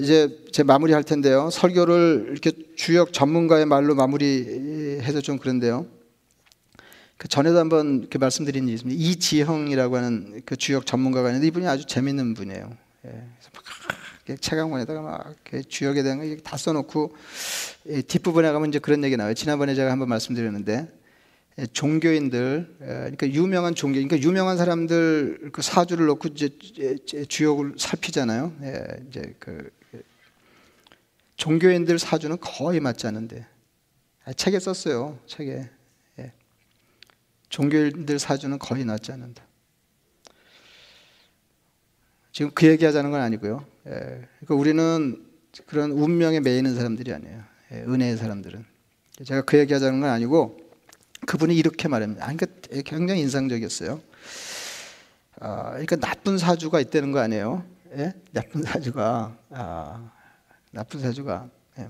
이제 0.00 0.36
제 0.52 0.62
마무리 0.62 0.92
할 0.92 1.04
텐데요. 1.04 1.48
설교를 1.50 2.28
이렇게 2.30 2.52
주역 2.76 3.12
전문가의 3.12 3.66
말로 3.66 3.94
마무리해서 3.94 5.20
좀 5.20 5.38
그런데요. 5.38 5.86
그 7.16 7.28
전에도 7.28 7.58
한번 7.58 8.00
이렇게 8.00 8.18
말씀드린 8.18 8.64
적이 8.64 8.74
있습니다. 8.74 9.00
이지형이라고 9.00 9.96
하는 9.96 10.42
그 10.44 10.56
주역 10.56 10.86
전문가가 10.86 11.28
있는데 11.28 11.46
이분이 11.48 11.66
아주 11.66 11.86
재밌는 11.86 12.34
분이에요. 12.34 12.76
예. 13.06 13.24
책강원에다가 14.40 15.02
막 15.02 15.34
주역에 15.68 16.02
대한 16.02 16.18
거 16.18 16.42
다 16.42 16.56
써놓고 16.56 17.14
뒷부분에 18.08 18.52
가면 18.52 18.68
이제 18.68 18.78
그런 18.78 19.02
얘기 19.04 19.16
나와요. 19.16 19.34
지난번에 19.34 19.74
제가 19.74 19.90
한번 19.90 20.08
말씀드렸는데 20.08 20.72
예, 20.72 20.88
종교인들, 21.72 22.76
예, 22.80 22.86
그러니까 22.86 23.28
유명한 23.28 23.74
종교, 23.74 23.94
그러니까 23.94 24.18
유명한 24.20 24.56
사람들 24.56 25.50
그 25.52 25.62
사주를 25.62 26.06
놓고 26.06 26.28
이제 26.28 26.50
주역을 27.28 27.74
살피잖아요. 27.78 28.56
예, 28.62 28.84
이제 29.08 29.34
그 29.38 29.70
종교인들 31.36 31.98
사주는 31.98 32.36
거의 32.40 32.80
맞지 32.80 33.06
않는데 33.06 33.46
아, 34.24 34.32
책에 34.32 34.58
썼어요. 34.58 35.18
책에 35.26 35.68
종교인들 37.50 38.18
사주는 38.18 38.58
거의 38.58 38.84
낫지 38.84 39.12
않는다. 39.12 39.42
지금 42.32 42.52
그 42.54 42.66
얘기하자는 42.68 43.10
건 43.10 43.20
아니고요. 43.20 43.66
예, 43.86 43.90
그러니까 43.90 44.54
우리는 44.54 45.26
그런 45.66 45.90
운명에 45.90 46.38
매이는 46.40 46.76
사람들이 46.76 47.12
아니에요. 47.12 47.42
예, 47.72 47.76
은혜의 47.82 48.16
사람들은. 48.16 48.64
제가 49.24 49.42
그 49.42 49.58
얘기하자는 49.58 50.00
건 50.00 50.10
아니고 50.10 50.69
그분이 51.30 51.54
이렇게 51.54 51.86
말합니다. 51.86 52.26
그러니까 52.26 52.46
굉장히 52.84 53.20
인상적이었어요. 53.20 54.00
아, 55.38 55.70
그러니까 55.70 55.94
나쁜 55.94 56.38
사주가 56.38 56.80
있다는 56.80 57.12
거 57.12 57.20
아니에요? 57.20 57.64
예? 57.96 58.14
나쁜 58.32 58.64
사주가 58.64 59.38
아, 59.50 60.10
나쁜 60.72 60.98
사주가. 60.98 61.48
예. 61.78 61.86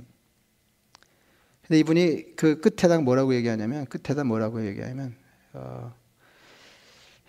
근데 1.63 1.79
이분이 1.79 2.37
그 2.37 2.61
끝에다 2.61 2.99
뭐라고 3.01 3.35
얘기하냐면 3.35 3.87
끝에다 3.87 4.25
뭐라고 4.25 4.67
얘기하냐면 4.67 5.15
어, 5.55 5.91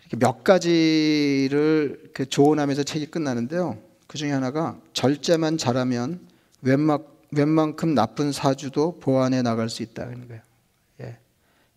이렇게 0.02 0.18
몇 0.18 0.44
가지를 0.44 2.12
그 2.14 2.26
조언하면서 2.26 2.84
책이 2.84 3.06
끝나는데요. 3.06 3.82
그 4.08 4.18
중에 4.18 4.32
하나가 4.32 4.78
절제만 4.92 5.58
잘하면 5.58 6.28
웬만, 6.62 7.06
웬만큼 7.32 7.96
나쁜 7.96 8.34
사주도 8.34 9.00
보완해 9.00 9.42
나갈 9.42 9.70
수 9.70 9.82
있다는 9.82 10.28
거예요. 10.28 10.51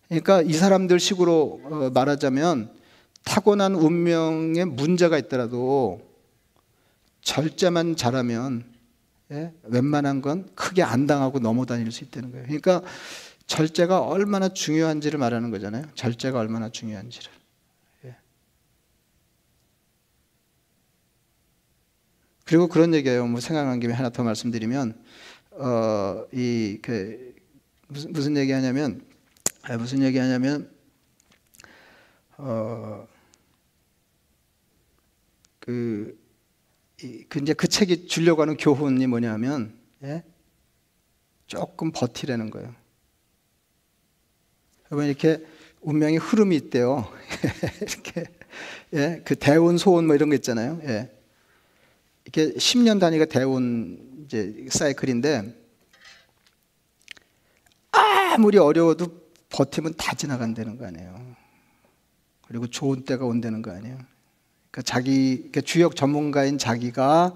그러니까 0.07 0.41
이 0.41 0.53
사람들 0.53 0.99
식으로 0.99 1.61
어, 1.63 1.89
말하자면 1.93 2.71
타고난 3.23 3.73
운명에 3.75 4.65
문제가 4.65 5.17
있더라도 5.17 6.01
절제만 7.21 7.95
잘하면 7.95 8.63
예? 9.31 9.51
웬만한 9.63 10.21
건 10.21 10.47
크게 10.53 10.83
안 10.83 11.07
당하고 11.07 11.39
넘어다닐 11.39 11.91
수 11.91 12.03
있다는 12.03 12.31
거예요. 12.31 12.45
그러니까 12.45 12.83
절제가 13.47 14.01
얼마나 14.01 14.49
중요한지를 14.49 15.17
말하는 15.17 15.49
거잖아요. 15.49 15.85
절제가 15.95 16.39
얼마나 16.39 16.69
중요한지를. 16.69 17.31
예. 18.05 18.15
그리고 22.43 22.67
그런 22.67 22.93
얘기예요. 22.93 23.25
뭐 23.25 23.39
생각난 23.39 23.79
김에 23.79 23.93
하나 23.93 24.09
더 24.09 24.23
말씀드리면 24.23 25.03
어, 25.51 26.25
이 26.31 26.77
그, 26.83 27.33
무슨 27.87 28.13
무슨 28.13 28.37
얘기하냐면 28.37 29.01
무슨 29.73 30.03
얘기하냐면 30.03 30.69
어, 32.37 33.07
그, 35.59 36.19
이, 37.01 37.25
그 37.27 37.39
이제 37.39 37.53
그 37.53 37.67
책이 37.67 38.07
주려고 38.07 38.43
하는 38.43 38.57
교훈이 38.57 39.07
뭐냐면 39.07 39.75
예? 40.03 40.23
조금 41.47 41.91
버티라는 41.91 42.51
거예요. 42.51 42.73
여러분 44.91 45.07
이렇게 45.07 45.43
운명의 45.81 46.17
흐름이 46.17 46.55
있대요. 46.55 47.11
이렇게 47.81 48.25
예, 48.93 49.21
그 49.25 49.35
대운 49.35 49.77
소운 49.77 50.05
뭐 50.05 50.15
이런 50.15 50.29
거 50.29 50.35
있잖아요. 50.35 50.79
예. 50.83 51.11
이렇게 52.25 52.53
10년 52.53 52.99
단위가 52.99 53.25
대운 53.25 54.23
이제 54.25 54.67
사이클인데 54.69 55.55
아무리 57.91 58.57
어려워도 58.57 59.24
버티면 59.55 59.93
다 59.97 60.13
지나간다는 60.13 60.77
거 60.77 60.85
아니에요. 60.85 61.35
그리고 62.45 62.67
좋은 62.67 63.05
때가 63.05 63.25
온다는 63.25 63.61
거 63.61 63.71
아니에요. 63.71 63.97
그러니까 64.69 64.81
자기 64.83 65.37
그러니까 65.37 65.61
주역 65.61 65.95
전문가인 65.95 66.57
자기가 66.57 67.33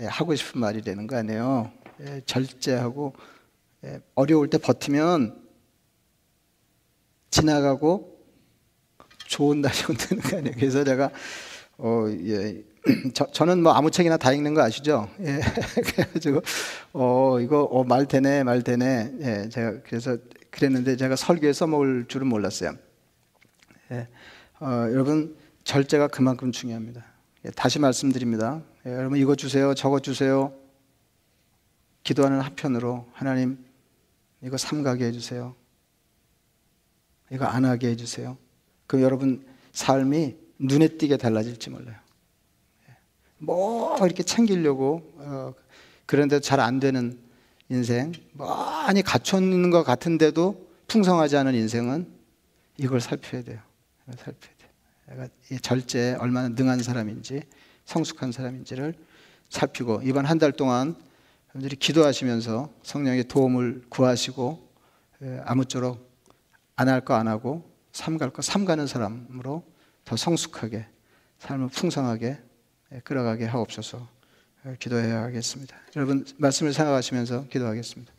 예, 0.00 0.04
하고 0.04 0.34
싶은 0.34 0.60
말이 0.60 0.82
되는 0.82 1.06
거 1.06 1.16
아니에요. 1.16 1.72
예, 2.02 2.20
절제하고 2.26 3.14
예, 3.84 4.00
어려울 4.14 4.50
때 4.50 4.58
버티면 4.58 5.42
지나가고 7.30 8.20
좋은 9.26 9.62
날이 9.62 9.74
온다는 9.88 10.22
거 10.22 10.36
아니에요. 10.36 10.54
그래서 10.54 10.84
제가 10.84 11.10
어, 11.78 12.04
예, 12.10 12.62
저, 13.14 13.26
저는 13.32 13.62
뭐 13.62 13.72
아무 13.72 13.90
책이나 13.90 14.18
다 14.18 14.34
읽는 14.34 14.52
거 14.52 14.60
아시죠? 14.60 15.08
예, 15.20 15.40
그래가지고 15.82 16.42
어 16.92 17.40
이거 17.40 17.62
어, 17.62 17.84
말 17.84 18.04
되네 18.04 18.44
말 18.44 18.62
되네. 18.62 19.12
예, 19.22 19.48
제가 19.48 19.80
그래서 19.82 20.18
그랬는데 20.56 20.96
제가 20.96 21.16
설교에 21.16 21.52
써먹을 21.52 22.06
줄은 22.08 22.26
몰랐어요. 22.26 22.76
예, 23.92 24.08
어, 24.58 24.88
여러분 24.90 25.36
절제가 25.64 26.08
그만큼 26.08 26.50
중요합니다. 26.50 27.04
예, 27.44 27.50
다시 27.50 27.78
말씀드립니다. 27.78 28.62
예, 28.86 28.92
여러분 28.92 29.18
이거 29.18 29.34
주세요, 29.36 29.74
저거 29.74 30.00
주세요. 30.00 30.54
기도하는 32.04 32.40
한편으로 32.40 33.06
하나님 33.12 33.62
이거 34.42 34.56
삼가게 34.56 35.04
해주세요. 35.06 35.54
이거 37.30 37.44
안 37.44 37.66
하게 37.66 37.88
해주세요. 37.88 38.38
그럼 38.86 39.02
여러분 39.04 39.44
삶이 39.72 40.36
눈에 40.58 40.88
띄게 40.88 41.18
달라질지 41.18 41.68
몰라요. 41.68 41.96
예. 42.88 42.96
뭐 43.38 43.94
이렇게 44.06 44.22
챙기려고 44.22 45.12
어, 45.16 45.54
그런데 46.06 46.40
잘 46.40 46.60
안 46.60 46.80
되는 46.80 47.25
인생, 47.68 48.12
많이 48.32 49.02
갖춰 49.02 49.40
있는 49.40 49.70
것 49.70 49.82
같은데도 49.82 50.66
풍성하지 50.88 51.36
않은 51.38 51.54
인생은 51.54 52.06
이걸 52.78 53.00
살펴야 53.00 53.42
돼요. 53.42 53.58
이걸 54.04 54.16
살펴야 54.16 54.50
돼요. 54.58 54.70
내가 55.08 55.28
이 55.50 55.58
절제에 55.60 56.14
얼마나 56.14 56.48
능한 56.48 56.82
사람인지, 56.82 57.42
성숙한 57.84 58.32
사람인지를 58.32 58.94
살피고 59.48 60.00
이번 60.04 60.26
한 60.26 60.38
달 60.38 60.52
동안 60.52 60.96
여러분들이 61.50 61.76
기도하시면서 61.76 62.70
성령의 62.82 63.24
도움을 63.24 63.84
구하시고 63.88 64.68
예, 65.22 65.40
아무쪼록 65.44 66.06
안 66.76 66.88
할 66.88 67.00
거 67.04 67.14
안 67.14 67.26
하고 67.28 67.70
삼갈 67.92 68.30
거 68.30 68.42
삼가는 68.42 68.86
사람으로 68.86 69.62
더 70.04 70.16
성숙하게 70.16 70.86
삶을 71.38 71.68
풍성하게 71.68 72.38
예, 72.92 73.00
끌어가게 73.00 73.46
하옵소서 73.46 73.98
예, 73.98 74.15
기도해야 74.78 75.22
하겠습니다. 75.22 75.76
여러분 75.96 76.24
말씀을 76.38 76.72
생각하시면서 76.72 77.46
기도하겠습니다. 77.48 78.12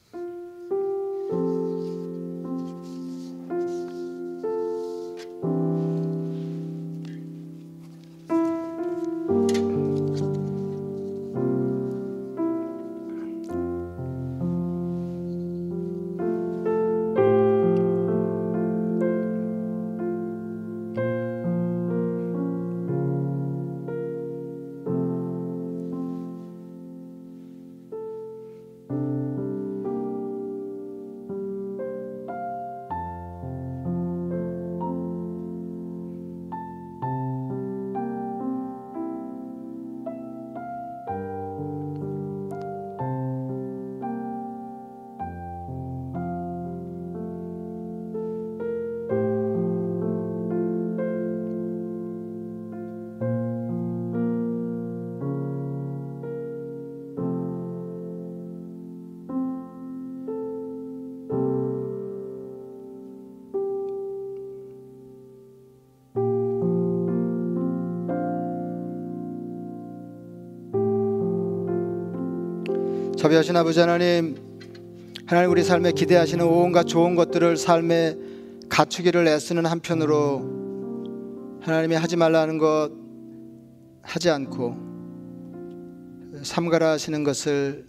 자비하신 73.28 73.58
아버지 73.58 73.82
하나님, 73.82 74.38
하나님 75.26 75.52
우리 75.52 75.62
삶에 75.62 75.92
기대하시는 75.92 76.46
온갖 76.46 76.84
좋은 76.86 77.16
것들을 77.16 77.58
삶에 77.58 78.16
갖추기를 78.70 79.28
애쓰는 79.28 79.66
한편으로 79.66 81.60
하나님이 81.62 81.96
하지 81.96 82.16
말라는 82.16 82.58
것 82.58 82.90
하지 84.02 84.30
않고 84.30 84.78
삼가라 86.42 86.92
하시는 86.92 87.26
것을 87.26 87.86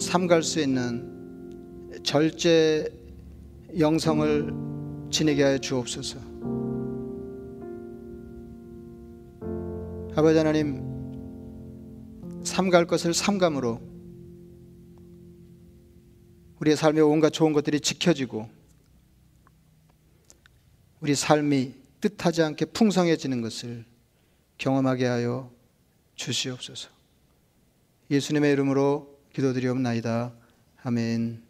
삼갈 0.00 0.42
수 0.42 0.60
있는 0.60 1.92
절제 2.02 2.88
영성을 3.78 4.54
지니게 5.10 5.42
하여 5.42 5.58
주옵소서. 5.58 6.18
아버지 10.16 10.38
하나님, 10.38 10.82
삼갈 12.42 12.86
것을 12.86 13.12
삼감으로 13.12 13.97
우리의 16.60 16.76
삶의 16.76 17.02
온갖 17.02 17.30
좋은 17.30 17.52
것들이 17.52 17.80
지켜지고 17.80 18.48
우리 21.00 21.14
삶이 21.14 21.74
뜻하지 22.00 22.42
않게 22.42 22.66
풍성해지는 22.66 23.42
것을 23.42 23.84
경험하게 24.58 25.06
하여 25.06 25.50
주시옵소서. 26.16 26.88
예수님의 28.10 28.52
이름으로 28.52 29.18
기도드리옵나이다. 29.32 30.32
아멘. 30.82 31.47